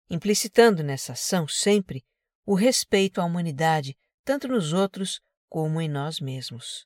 implicitando 0.10 0.84
nessa 0.84 1.14
ação 1.14 1.48
sempre 1.48 2.04
o 2.46 2.56
respeito 2.56 3.22
à 3.22 3.26
humanidade 3.26 3.96
tanto 4.24 4.48
nos 4.48 4.74
outros 4.74 5.20
como 5.50 5.82
em 5.82 5.90
nós 5.90 6.20
mesmos. 6.20 6.86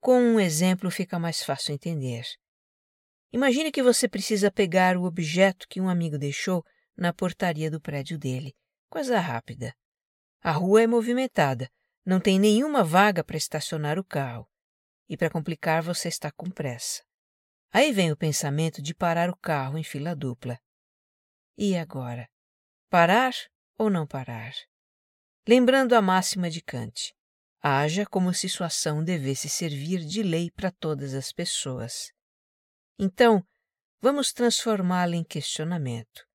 Com 0.00 0.20
um 0.20 0.40
exemplo 0.40 0.90
fica 0.90 1.18
mais 1.18 1.42
fácil 1.42 1.74
entender. 1.74 2.24
Imagine 3.32 3.72
que 3.72 3.82
você 3.82 4.08
precisa 4.08 4.50
pegar 4.50 4.96
o 4.96 5.04
objeto 5.04 5.66
que 5.68 5.80
um 5.80 5.88
amigo 5.88 6.16
deixou 6.16 6.64
na 6.96 7.12
portaria 7.12 7.70
do 7.70 7.80
prédio 7.80 8.18
dele. 8.18 8.54
Coisa 8.88 9.18
rápida. 9.20 9.74
A 10.42 10.52
rua 10.52 10.82
é 10.82 10.86
movimentada, 10.86 11.70
não 12.04 12.20
tem 12.20 12.38
nenhuma 12.38 12.84
vaga 12.84 13.22
para 13.22 13.36
estacionar 13.36 13.98
o 13.98 14.04
carro. 14.04 14.48
E 15.08 15.16
para 15.16 15.30
complicar, 15.30 15.82
você 15.82 16.08
está 16.08 16.30
com 16.30 16.50
pressa. 16.50 17.02
Aí 17.72 17.92
vem 17.92 18.12
o 18.12 18.16
pensamento 18.16 18.80
de 18.80 18.94
parar 18.94 19.30
o 19.30 19.36
carro 19.36 19.78
em 19.78 19.82
fila 19.82 20.14
dupla. 20.14 20.58
E 21.56 21.76
agora? 21.76 22.28
Parar 22.90 23.32
ou 23.76 23.90
não 23.90 24.06
parar? 24.06 24.52
lembrando 25.48 25.94
a 25.94 26.02
máxima 26.02 26.50
de 26.50 26.60
Kant: 26.60 27.14
haja 27.62 28.04
como 28.04 28.34
se 28.34 28.50
sua 28.50 28.66
ação 28.66 29.02
devesse 29.02 29.48
servir 29.48 30.04
de 30.04 30.22
lei 30.22 30.50
para 30.50 30.70
todas 30.70 31.14
as 31.14 31.32
pessoas. 31.32 32.12
Então, 32.98 33.42
vamos 33.98 34.30
transformá-la 34.30 35.16
em 35.16 35.24
questionamento. 35.24 36.27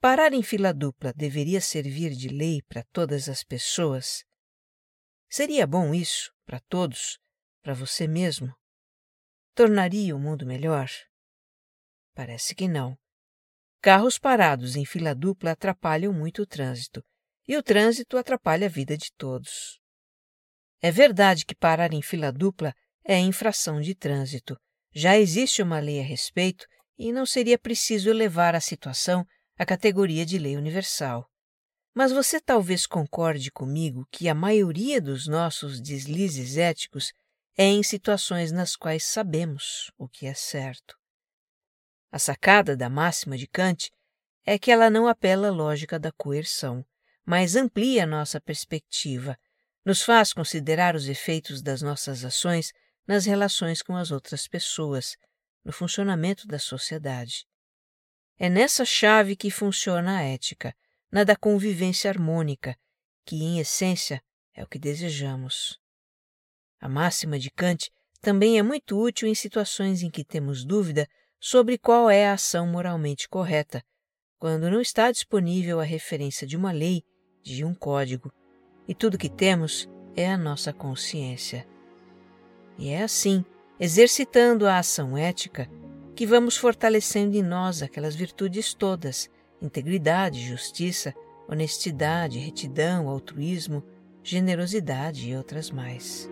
Parar 0.00 0.32
em 0.32 0.44
fila 0.44 0.72
dupla 0.72 1.12
deveria 1.12 1.60
servir 1.60 2.10
de 2.14 2.28
lei 2.28 2.62
para 2.68 2.84
todas 2.92 3.28
as 3.28 3.42
pessoas? 3.42 4.24
Seria 5.28 5.66
bom 5.66 5.92
isso 5.92 6.32
para 6.46 6.60
todos, 6.60 7.18
para 7.62 7.74
você 7.74 8.06
mesmo? 8.06 8.54
Tornaria 9.56 10.14
o 10.14 10.18
mundo 10.20 10.46
melhor? 10.46 10.88
Parece 12.14 12.54
que 12.54 12.68
não. 12.68 12.96
Carros 13.80 14.20
parados 14.20 14.76
em 14.76 14.84
fila 14.84 15.16
dupla 15.16 15.50
atrapalham 15.50 16.12
muito 16.12 16.42
o 16.42 16.46
trânsito 16.46 17.02
e 17.48 17.56
o 17.56 17.62
trânsito 17.62 18.16
atrapalha 18.16 18.66
a 18.66 18.70
vida 18.70 18.96
de 18.96 19.12
todos. 19.14 19.80
É 20.80 20.92
verdade 20.92 21.44
que 21.44 21.56
parar 21.56 21.92
em 21.92 22.02
fila 22.02 22.30
dupla 22.30 22.72
é 23.04 23.18
infração 23.18 23.80
de 23.80 23.96
trânsito. 23.96 24.56
Já 24.94 25.18
existe 25.18 25.60
uma 25.60 25.80
lei 25.80 25.98
a 25.98 26.04
respeito 26.04 26.64
e 26.96 27.12
não 27.12 27.26
seria 27.26 27.58
preciso 27.58 28.08
elevar 28.08 28.54
a 28.54 28.60
situação 28.60 29.26
à 29.58 29.66
categoria 29.66 30.24
de 30.24 30.38
lei 30.38 30.56
universal. 30.56 31.28
Mas 31.94 32.12
você 32.12 32.40
talvez 32.40 32.86
concorde 32.86 33.50
comigo 33.50 34.06
que 34.10 34.28
a 34.28 34.34
maioria 34.34 35.00
dos 35.00 35.26
nossos 35.26 35.80
deslizes 35.80 36.56
éticos 36.56 37.12
é 37.56 37.64
em 37.64 37.82
situações 37.82 38.52
nas 38.52 38.76
quais 38.76 39.04
sabemos 39.04 39.90
o 39.98 40.08
que 40.08 40.26
é 40.26 40.34
certo. 40.34 40.96
A 42.10 42.18
sacada 42.18 42.76
da 42.76 42.88
máxima 42.88 43.36
de 43.36 43.48
Kant 43.48 43.90
é 44.46 44.58
que 44.58 44.70
ela 44.70 44.88
não 44.88 45.08
apela 45.08 45.48
à 45.48 45.50
lógica 45.50 45.98
da 45.98 46.12
coerção 46.12 46.86
mas 47.28 47.56
amplia 47.56 48.06
nossa 48.06 48.40
perspectiva, 48.40 49.38
nos 49.84 50.00
faz 50.00 50.32
considerar 50.32 50.96
os 50.96 51.08
efeitos 51.08 51.60
das 51.60 51.82
nossas 51.82 52.24
ações 52.24 52.72
nas 53.06 53.26
relações 53.26 53.82
com 53.82 53.94
as 53.94 54.10
outras 54.10 54.48
pessoas, 54.48 55.14
no 55.62 55.70
funcionamento 55.70 56.46
da 56.46 56.58
sociedade. 56.58 57.46
É 58.38 58.48
nessa 58.48 58.84
chave 58.84 59.34
que 59.34 59.50
funciona 59.50 60.18
a 60.18 60.22
ética, 60.22 60.74
na 61.10 61.24
da 61.24 61.34
convivência 61.34 62.08
harmônica, 62.08 62.76
que, 63.24 63.36
em 63.36 63.58
essência, 63.58 64.22
é 64.54 64.62
o 64.62 64.66
que 64.66 64.78
desejamos. 64.78 65.78
A 66.80 66.88
máxima 66.88 67.38
de 67.38 67.50
Kant 67.50 67.90
também 68.20 68.58
é 68.58 68.62
muito 68.62 68.96
útil 68.96 69.26
em 69.26 69.34
situações 69.34 70.02
em 70.02 70.10
que 70.10 70.24
temos 70.24 70.64
dúvida 70.64 71.08
sobre 71.40 71.78
qual 71.78 72.08
é 72.08 72.28
a 72.28 72.34
ação 72.34 72.66
moralmente 72.66 73.28
correta, 73.28 73.82
quando 74.38 74.70
não 74.70 74.80
está 74.80 75.10
disponível 75.10 75.80
a 75.80 75.84
referência 75.84 76.46
de 76.46 76.56
uma 76.56 76.70
lei, 76.70 77.02
de 77.42 77.64
um 77.64 77.74
código, 77.74 78.32
e 78.86 78.94
tudo 78.94 79.18
que 79.18 79.28
temos 79.28 79.88
é 80.16 80.30
a 80.30 80.38
nossa 80.38 80.72
consciência. 80.72 81.66
E 82.78 82.88
é 82.88 83.02
assim, 83.02 83.44
exercitando 83.80 84.66
a 84.66 84.78
ação 84.78 85.16
ética, 85.16 85.68
que 86.18 86.26
vamos 86.26 86.56
fortalecendo 86.56 87.36
em 87.36 87.44
nós 87.44 87.80
aquelas 87.80 88.16
virtudes 88.16 88.74
todas: 88.74 89.30
integridade, 89.62 90.44
justiça, 90.44 91.14
honestidade, 91.48 92.40
retidão, 92.40 93.08
altruísmo, 93.08 93.84
generosidade 94.20 95.30
e 95.30 95.36
outras 95.36 95.70
mais. 95.70 96.28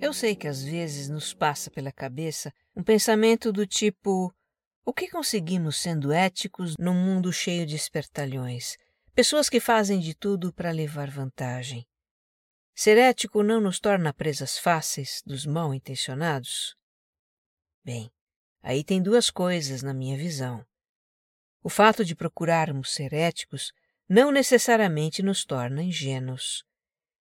Eu 0.00 0.14
sei 0.14 0.34
que 0.34 0.48
às 0.48 0.62
vezes 0.62 1.10
nos 1.10 1.34
passa 1.34 1.70
pela 1.70 1.92
cabeça 1.92 2.50
um 2.74 2.82
pensamento 2.82 3.52
do 3.52 3.66
tipo: 3.66 4.34
o 4.82 4.94
que 4.94 5.10
conseguimos 5.10 5.76
sendo 5.76 6.10
éticos 6.10 6.74
num 6.78 6.94
mundo 6.94 7.30
cheio 7.30 7.66
de 7.66 7.76
espertalhões? 7.76 8.78
Pessoas 9.14 9.50
que 9.50 9.60
fazem 9.60 10.00
de 10.00 10.14
tudo 10.14 10.54
para 10.54 10.70
levar 10.70 11.10
vantagem. 11.10 11.86
Ser 12.82 12.96
ético 12.96 13.42
não 13.42 13.60
nos 13.60 13.78
torna 13.78 14.10
presas 14.10 14.56
fáceis 14.56 15.22
dos 15.26 15.44
mal 15.44 15.74
intencionados? 15.74 16.74
Bem, 17.84 18.10
aí 18.62 18.82
tem 18.82 19.02
duas 19.02 19.28
coisas 19.28 19.82
na 19.82 19.92
minha 19.92 20.16
visão. 20.16 20.64
O 21.62 21.68
fato 21.68 22.02
de 22.02 22.16
procurarmos 22.16 22.94
ser 22.94 23.12
éticos 23.12 23.70
não 24.08 24.32
necessariamente 24.32 25.22
nos 25.22 25.44
torna 25.44 25.82
ingênuos. 25.82 26.64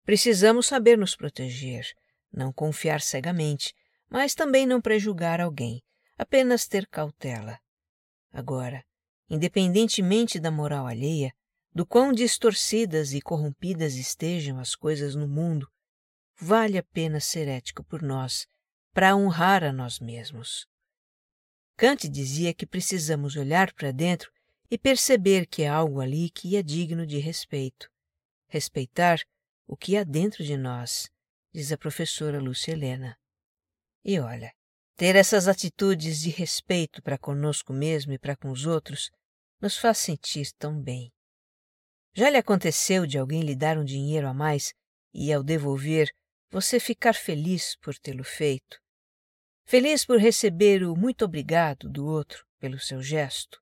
Precisamos 0.04 0.66
saber 0.66 0.98
nos 0.98 1.16
proteger, 1.16 1.86
não 2.32 2.52
confiar 2.52 3.00
cegamente, 3.00 3.76
mas 4.10 4.34
também 4.34 4.66
não 4.66 4.82
prejugar 4.82 5.40
alguém, 5.40 5.84
apenas 6.18 6.68
ter 6.68 6.88
cautela. 6.88 7.60
Agora, 8.32 8.84
independentemente 9.30 10.40
da 10.40 10.50
moral 10.50 10.88
alheia, 10.88 11.32
do 11.74 11.86
quão 11.86 12.12
distorcidas 12.12 13.14
e 13.14 13.22
corrompidas 13.22 13.96
estejam 13.96 14.60
as 14.60 14.76
coisas 14.76 15.16
no 15.16 15.28
mundo, 15.28 15.68
vale 16.40 16.78
a 16.78 16.84
pena 16.84 17.20
ser 17.20 17.48
ético 17.48 17.84
por 17.84 18.02
nós, 18.02 18.48
para 18.94 19.16
honrar 19.16 19.64
a 19.64 19.74
nós 19.74 20.00
mesmos. 20.00 20.68
Kant 21.76 22.08
dizia 22.08 22.54
que 22.54 22.68
precisamos 22.68 23.36
olhar 23.36 23.74
para 23.74 23.92
dentro 23.92 24.32
e 24.70 24.78
perceber 24.78 25.48
que 25.48 25.66
há 25.66 25.74
algo 25.74 26.00
ali 26.00 26.30
que 26.30 26.56
é 26.56 26.62
digno 26.62 27.06
de 27.06 27.18
respeito. 27.18 27.90
Respeitar 28.48 29.20
o 29.68 29.76
que 29.76 29.98
há 29.98 30.04
dentro 30.04 30.44
de 30.44 30.56
nós, 30.56 31.10
diz 31.52 31.72
a 31.72 31.78
professora 31.78 32.40
Lúcia 32.40 32.72
Helena. 32.72 33.18
E 34.04 34.20
olha, 34.20 34.52
ter 34.96 35.16
essas 35.16 35.48
atitudes 35.48 36.22
de 36.22 36.30
respeito 36.30 37.02
para 37.02 37.18
conosco 37.18 37.72
mesmo 37.74 38.14
e 38.14 38.20
para 38.20 38.36
com 38.36 38.52
os 38.52 38.66
outros 38.66 39.10
nos 39.62 39.78
faz 39.78 39.98
sentir 39.98 40.52
tão 40.58 40.80
bem. 40.80 41.13
Já 42.16 42.30
lhe 42.30 42.38
aconteceu 42.38 43.08
de 43.08 43.18
alguém 43.18 43.42
lhe 43.42 43.56
dar 43.56 43.76
um 43.76 43.84
dinheiro 43.84 44.28
a 44.28 44.34
mais 44.34 44.72
e, 45.12 45.34
ao 45.34 45.42
devolver, 45.42 46.12
você 46.52 46.80
ficar 46.80 47.14
feliz 47.14 47.76
por 47.82 47.98
tê-lo 47.98 48.24
feito? 48.24 48.78
Feliz 49.66 50.06
por 50.06 50.20
receber 50.20 50.84
o 50.84 50.96
muito 50.96 51.26
obrigado 51.26 51.90
do 51.90 52.06
outro 52.06 52.46
pelo 52.60 52.80
seu 52.80 53.02
gesto? 53.02 53.60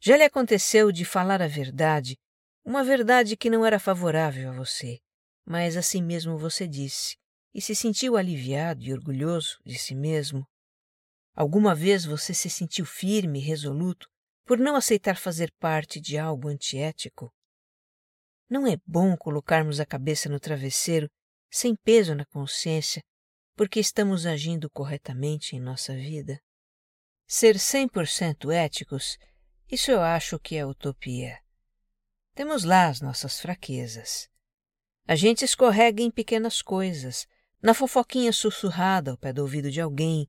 Já 0.00 0.16
lhe 0.16 0.22
aconteceu 0.22 0.92
de 0.92 1.04
falar 1.04 1.42
a 1.42 1.48
verdade, 1.48 2.16
uma 2.64 2.84
verdade 2.84 3.36
que 3.36 3.50
não 3.50 3.66
era 3.66 3.80
favorável 3.80 4.50
a 4.50 4.52
você, 4.52 5.00
mas 5.44 5.76
assim 5.76 6.00
mesmo 6.00 6.38
você 6.38 6.68
disse, 6.68 7.16
e 7.52 7.60
se 7.60 7.74
sentiu 7.74 8.16
aliviado 8.16 8.84
e 8.84 8.92
orgulhoso 8.92 9.58
de 9.64 9.76
si 9.76 9.96
mesmo? 9.96 10.46
Alguma 11.34 11.74
vez 11.74 12.04
você 12.04 12.32
se 12.32 12.48
sentiu 12.48 12.86
firme 12.86 13.40
e 13.40 13.42
resoluto 13.42 14.11
por 14.44 14.58
não 14.58 14.76
aceitar 14.76 15.16
fazer 15.16 15.52
parte 15.58 16.00
de 16.00 16.18
algo 16.18 16.48
antiético? 16.48 17.32
Não 18.48 18.66
é 18.66 18.76
bom 18.86 19.16
colocarmos 19.16 19.80
a 19.80 19.86
cabeça 19.86 20.28
no 20.28 20.38
travesseiro 20.38 21.10
sem 21.50 21.74
peso 21.76 22.14
na 22.14 22.24
consciência 22.26 23.02
porque 23.54 23.80
estamos 23.80 24.26
agindo 24.26 24.70
corretamente 24.70 25.54
em 25.54 25.60
nossa 25.60 25.94
vida? 25.94 26.40
Ser 27.26 27.56
100% 27.56 28.52
éticos, 28.52 29.16
isso 29.70 29.90
eu 29.90 30.00
acho 30.02 30.38
que 30.38 30.56
é 30.56 30.66
utopia. 30.66 31.38
Temos 32.34 32.64
lá 32.64 32.88
as 32.88 33.00
nossas 33.00 33.40
fraquezas. 33.40 34.28
A 35.06 35.14
gente 35.14 35.44
escorrega 35.44 36.02
em 36.02 36.10
pequenas 36.10 36.62
coisas, 36.62 37.26
na 37.62 37.74
fofoquinha 37.74 38.32
sussurrada 38.32 39.10
ao 39.10 39.18
pé 39.18 39.32
do 39.32 39.42
ouvido 39.42 39.70
de 39.70 39.80
alguém, 39.80 40.28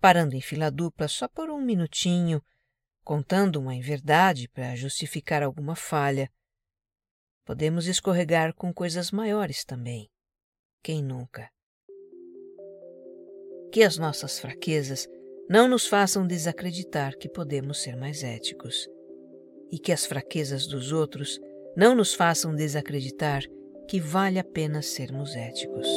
parando 0.00 0.34
em 0.34 0.40
fila 0.40 0.70
dupla 0.70 1.08
só 1.08 1.28
por 1.28 1.50
um 1.50 1.60
minutinho, 1.60 2.42
contando 3.04 3.56
uma 3.56 3.74
inverdade 3.74 4.48
para 4.48 4.76
justificar 4.76 5.42
alguma 5.42 5.74
falha. 5.74 6.30
Podemos 7.44 7.86
escorregar 7.86 8.54
com 8.54 8.72
coisas 8.72 9.10
maiores 9.10 9.64
também. 9.64 10.08
Quem 10.82 11.02
nunca? 11.02 11.50
que 13.72 13.82
as 13.82 13.96
nossas 13.96 14.38
fraquezas 14.38 15.08
não 15.48 15.66
nos 15.66 15.86
façam 15.86 16.26
desacreditar 16.26 17.16
que 17.16 17.28
podemos 17.28 17.82
ser 17.82 17.96
mais 17.96 18.22
éticos 18.22 18.86
e 19.70 19.78
que 19.78 19.90
as 19.90 20.04
fraquezas 20.04 20.66
dos 20.66 20.92
outros 20.92 21.40
não 21.74 21.94
nos 21.94 22.12
façam 22.12 22.54
desacreditar 22.54 23.42
que 23.88 23.98
vale 23.98 24.38
a 24.38 24.44
pena 24.44 24.82
sermos 24.82 25.34
éticos. 25.34 25.88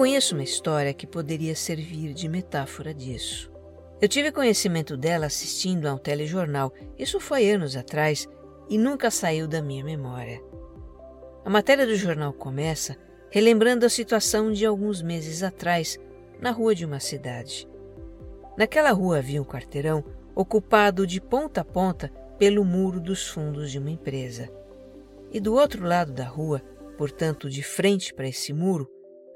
Conheço 0.00 0.34
uma 0.34 0.42
história 0.42 0.94
que 0.94 1.06
poderia 1.06 1.54
servir 1.54 2.14
de 2.14 2.26
metáfora 2.26 2.94
disso. 2.94 3.52
Eu 4.00 4.08
tive 4.08 4.32
conhecimento 4.32 4.96
dela 4.96 5.26
assistindo 5.26 5.84
a 5.84 5.92
um 5.92 5.98
telejornal, 5.98 6.72
isso 6.98 7.20
foi 7.20 7.50
anos 7.50 7.76
atrás, 7.76 8.26
e 8.70 8.78
nunca 8.78 9.10
saiu 9.10 9.46
da 9.46 9.60
minha 9.60 9.84
memória. 9.84 10.42
A 11.44 11.50
matéria 11.50 11.86
do 11.86 11.94
jornal 11.96 12.32
começa 12.32 12.96
relembrando 13.30 13.84
a 13.84 13.90
situação 13.90 14.50
de 14.50 14.64
alguns 14.64 15.02
meses 15.02 15.42
atrás, 15.42 15.98
na 16.40 16.50
rua 16.50 16.74
de 16.74 16.86
uma 16.86 16.98
cidade. 16.98 17.68
Naquela 18.56 18.92
rua 18.92 19.18
havia 19.18 19.42
um 19.42 19.44
quarteirão 19.44 20.02
ocupado 20.34 21.06
de 21.06 21.20
ponta 21.20 21.60
a 21.60 21.64
ponta 21.64 22.10
pelo 22.38 22.64
muro 22.64 23.00
dos 23.00 23.28
fundos 23.28 23.70
de 23.70 23.78
uma 23.78 23.90
empresa. 23.90 24.48
E 25.30 25.38
do 25.38 25.52
outro 25.52 25.84
lado 25.84 26.10
da 26.10 26.24
rua, 26.24 26.62
portanto 26.96 27.50
de 27.50 27.62
frente 27.62 28.14
para 28.14 28.28
esse 28.28 28.50
muro, 28.54 28.88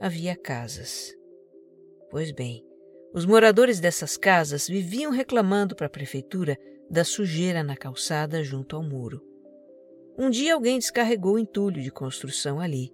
havia 0.04 0.36
casas. 0.36 1.16
Pois 2.10 2.30
bem, 2.30 2.62
os 3.14 3.24
moradores 3.24 3.80
dessas 3.80 4.18
casas 4.18 4.68
viviam 4.68 5.10
reclamando 5.10 5.74
para 5.74 5.86
a 5.86 5.90
prefeitura 5.90 6.58
da 6.90 7.02
sujeira 7.04 7.62
na 7.62 7.74
calçada 7.74 8.44
junto 8.44 8.76
ao 8.76 8.82
muro. 8.82 9.22
Um 10.18 10.28
dia 10.28 10.52
alguém 10.52 10.78
descarregou 10.78 11.38
entulho 11.38 11.80
de 11.80 11.90
construção 11.90 12.60
ali. 12.60 12.92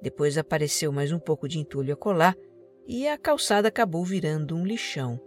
Depois 0.00 0.38
apareceu 0.38 0.92
mais 0.92 1.10
um 1.10 1.18
pouco 1.18 1.48
de 1.48 1.58
entulho 1.58 1.92
a 1.92 1.96
colar 1.96 2.36
e 2.86 3.08
a 3.08 3.18
calçada 3.18 3.66
acabou 3.66 4.04
virando 4.04 4.54
um 4.54 4.64
lixão. 4.64 5.20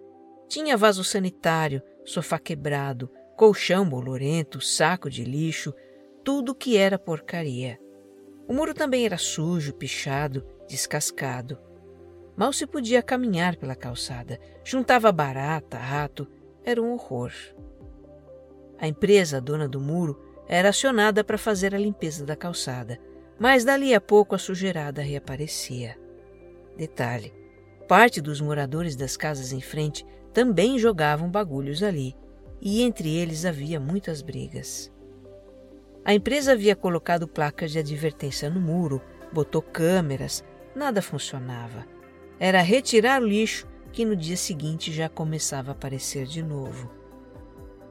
Tinha 0.47 0.77
vaso 0.77 1.03
sanitário, 1.03 1.82
sofá 2.05 2.39
quebrado, 2.39 3.12
colchão 3.36 3.89
bolorento, 3.89 4.62
saco 4.62 5.10
de 5.10 5.25
lixo, 5.25 5.73
tudo 6.23 6.55
que 6.55 6.77
era 6.77 6.97
porcaria. 6.97 7.77
O 8.47 8.53
muro 8.53 8.73
também 8.73 9.05
era 9.05 9.17
sujo, 9.17 9.73
pichado 9.73 10.58
descascado. 10.69 11.58
Mal 12.38 12.53
se 12.53 12.65
podia 12.65 13.01
caminhar 13.01 13.58
pela 13.58 13.75
calçada. 13.75 14.39
Juntava 14.63 15.12
barata, 15.12 15.77
rato. 15.77 16.27
Era 16.63 16.82
um 16.82 16.93
horror. 16.93 17.34
A 18.77 18.88
empresa, 18.88 19.41
dona 19.41 19.67
do 19.67 19.82
muro, 19.82 20.17
era 20.47 20.69
acionada 20.69 21.23
para 21.23 21.38
fazer 21.38 21.75
a 21.75 21.77
limpeza 21.77 22.25
da 22.25 22.36
calçada, 22.36 22.99
mas 23.38 23.65
dali 23.65 23.93
a 23.93 23.99
pouco 23.99 24.36
a 24.36 24.38
sujeirada 24.38 25.01
reaparecia. 25.01 25.97
Detalhe: 26.77 27.34
parte 27.88 28.21
dos 28.21 28.39
moradores 28.39 28.95
das 28.95 29.17
casas 29.17 29.51
em 29.51 29.62
frente 29.62 30.05
também 30.34 30.79
jogavam 30.79 31.29
bagulhos 31.29 31.84
ali, 31.84 32.15
e 32.62 32.82
entre 32.84 33.13
eles 33.15 33.45
havia 33.45 33.79
muitas 33.79 34.21
brigas. 34.21 34.91
A 36.05 36.13
empresa 36.13 36.53
havia 36.53 36.75
colocado 36.75 37.27
placas 37.27 37.71
de 37.71 37.79
advertência 37.79 38.49
no 38.49 38.62
muro, 38.62 39.01
botou 39.32 39.62
câmeras, 39.62 40.43
nada 40.75 41.01
funcionava. 41.01 41.86
Era 42.39 42.62
retirar 42.62 43.21
o 43.21 43.25
lixo 43.25 43.67
que 43.91 44.05
no 44.05 44.15
dia 44.15 44.38
seguinte 44.38 44.91
já 44.91 45.10
começava 45.10 45.71
a 45.71 45.73
aparecer 45.73 46.25
de 46.25 46.41
novo. 46.41 46.91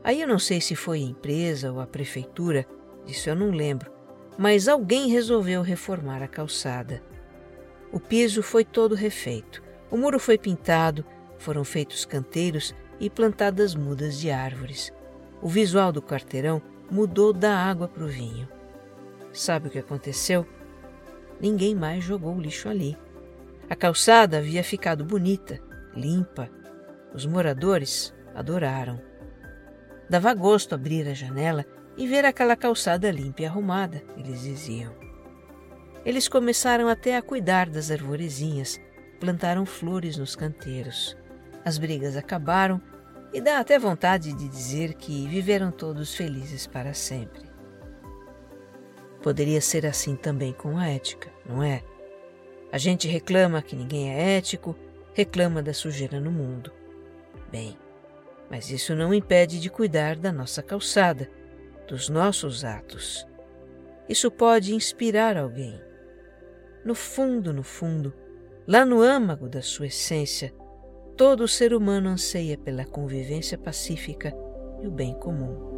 Aí 0.02 0.20
eu 0.20 0.28
não 0.28 0.38
sei 0.38 0.60
se 0.60 0.74
foi 0.74 1.00
a 1.00 1.06
empresa 1.06 1.72
ou 1.72 1.80
a 1.80 1.86
prefeitura, 1.86 2.66
disso 3.04 3.28
eu 3.28 3.34
não 3.34 3.50
lembro, 3.50 3.90
mas 4.38 4.68
alguém 4.68 5.08
resolveu 5.08 5.60
reformar 5.60 6.22
a 6.22 6.28
calçada. 6.28 7.02
O 7.92 7.98
piso 7.98 8.42
foi 8.42 8.64
todo 8.64 8.94
refeito, 8.94 9.62
o 9.90 9.96
muro 9.96 10.18
foi 10.18 10.38
pintado, 10.38 11.04
foram 11.38 11.64
feitos 11.64 12.04
canteiros 12.04 12.74
e 13.00 13.10
plantadas 13.10 13.74
mudas 13.74 14.18
de 14.18 14.30
árvores. 14.30 14.92
O 15.40 15.48
visual 15.48 15.92
do 15.92 16.02
quarteirão 16.02 16.62
mudou 16.90 17.32
da 17.32 17.56
água 17.56 17.88
para 17.88 18.04
o 18.04 18.08
vinho. 18.08 18.48
Sabe 19.32 19.68
o 19.68 19.70
que 19.70 19.78
aconteceu? 19.78 20.46
Ninguém 21.40 21.74
mais 21.74 22.02
jogou 22.02 22.34
o 22.34 22.40
lixo 22.40 22.68
ali. 22.68 22.96
A 23.70 23.76
calçada 23.76 24.38
havia 24.38 24.64
ficado 24.64 25.04
bonita, 25.04 25.60
limpa. 25.94 26.48
Os 27.14 27.26
moradores 27.26 28.14
adoraram. 28.34 29.00
Dava 30.08 30.32
gosto 30.34 30.74
abrir 30.74 31.06
a 31.06 31.14
janela 31.14 31.64
e 31.96 32.06
ver 32.06 32.24
aquela 32.24 32.56
calçada 32.56 33.10
limpa 33.10 33.42
e 33.42 33.46
arrumada, 33.46 34.02
eles 34.16 34.40
diziam. 34.42 34.94
Eles 36.04 36.28
começaram 36.28 36.88
até 36.88 37.16
a 37.16 37.22
cuidar 37.22 37.68
das 37.68 37.90
arvorezinhas, 37.90 38.80
plantaram 39.20 39.66
flores 39.66 40.16
nos 40.16 40.34
canteiros. 40.34 41.16
As 41.64 41.76
brigas 41.76 42.16
acabaram 42.16 42.80
e 43.32 43.40
dá 43.40 43.58
até 43.58 43.78
vontade 43.78 44.32
de 44.32 44.48
dizer 44.48 44.94
que 44.94 45.26
viveram 45.26 45.70
todos 45.70 46.14
felizes 46.14 46.66
para 46.66 46.94
sempre. 46.94 47.47
Poderia 49.22 49.60
ser 49.60 49.84
assim 49.86 50.14
também 50.14 50.52
com 50.52 50.78
a 50.78 50.88
ética, 50.88 51.30
não 51.44 51.62
é? 51.62 51.82
A 52.70 52.78
gente 52.78 53.08
reclama 53.08 53.62
que 53.62 53.74
ninguém 53.74 54.10
é 54.10 54.36
ético, 54.36 54.76
reclama 55.14 55.62
da 55.62 55.72
sujeira 55.72 56.20
no 56.20 56.30
mundo. 56.30 56.70
Bem, 57.50 57.76
mas 58.50 58.70
isso 58.70 58.94
não 58.94 59.12
impede 59.12 59.58
de 59.58 59.70
cuidar 59.70 60.16
da 60.16 60.30
nossa 60.30 60.62
calçada, 60.62 61.30
dos 61.86 62.08
nossos 62.08 62.64
atos. 62.64 63.26
Isso 64.08 64.30
pode 64.30 64.74
inspirar 64.74 65.36
alguém. 65.36 65.80
No 66.84 66.94
fundo, 66.94 67.52
no 67.52 67.62
fundo, 67.62 68.14
lá 68.66 68.84
no 68.84 69.02
âmago 69.02 69.48
da 69.48 69.60
sua 69.60 69.86
essência, 69.86 70.54
todo 71.16 71.48
ser 71.48 71.74
humano 71.74 72.08
anseia 72.08 72.56
pela 72.56 72.84
convivência 72.84 73.58
pacífica 73.58 74.32
e 74.82 74.86
o 74.86 74.90
bem 74.90 75.14
comum. 75.14 75.77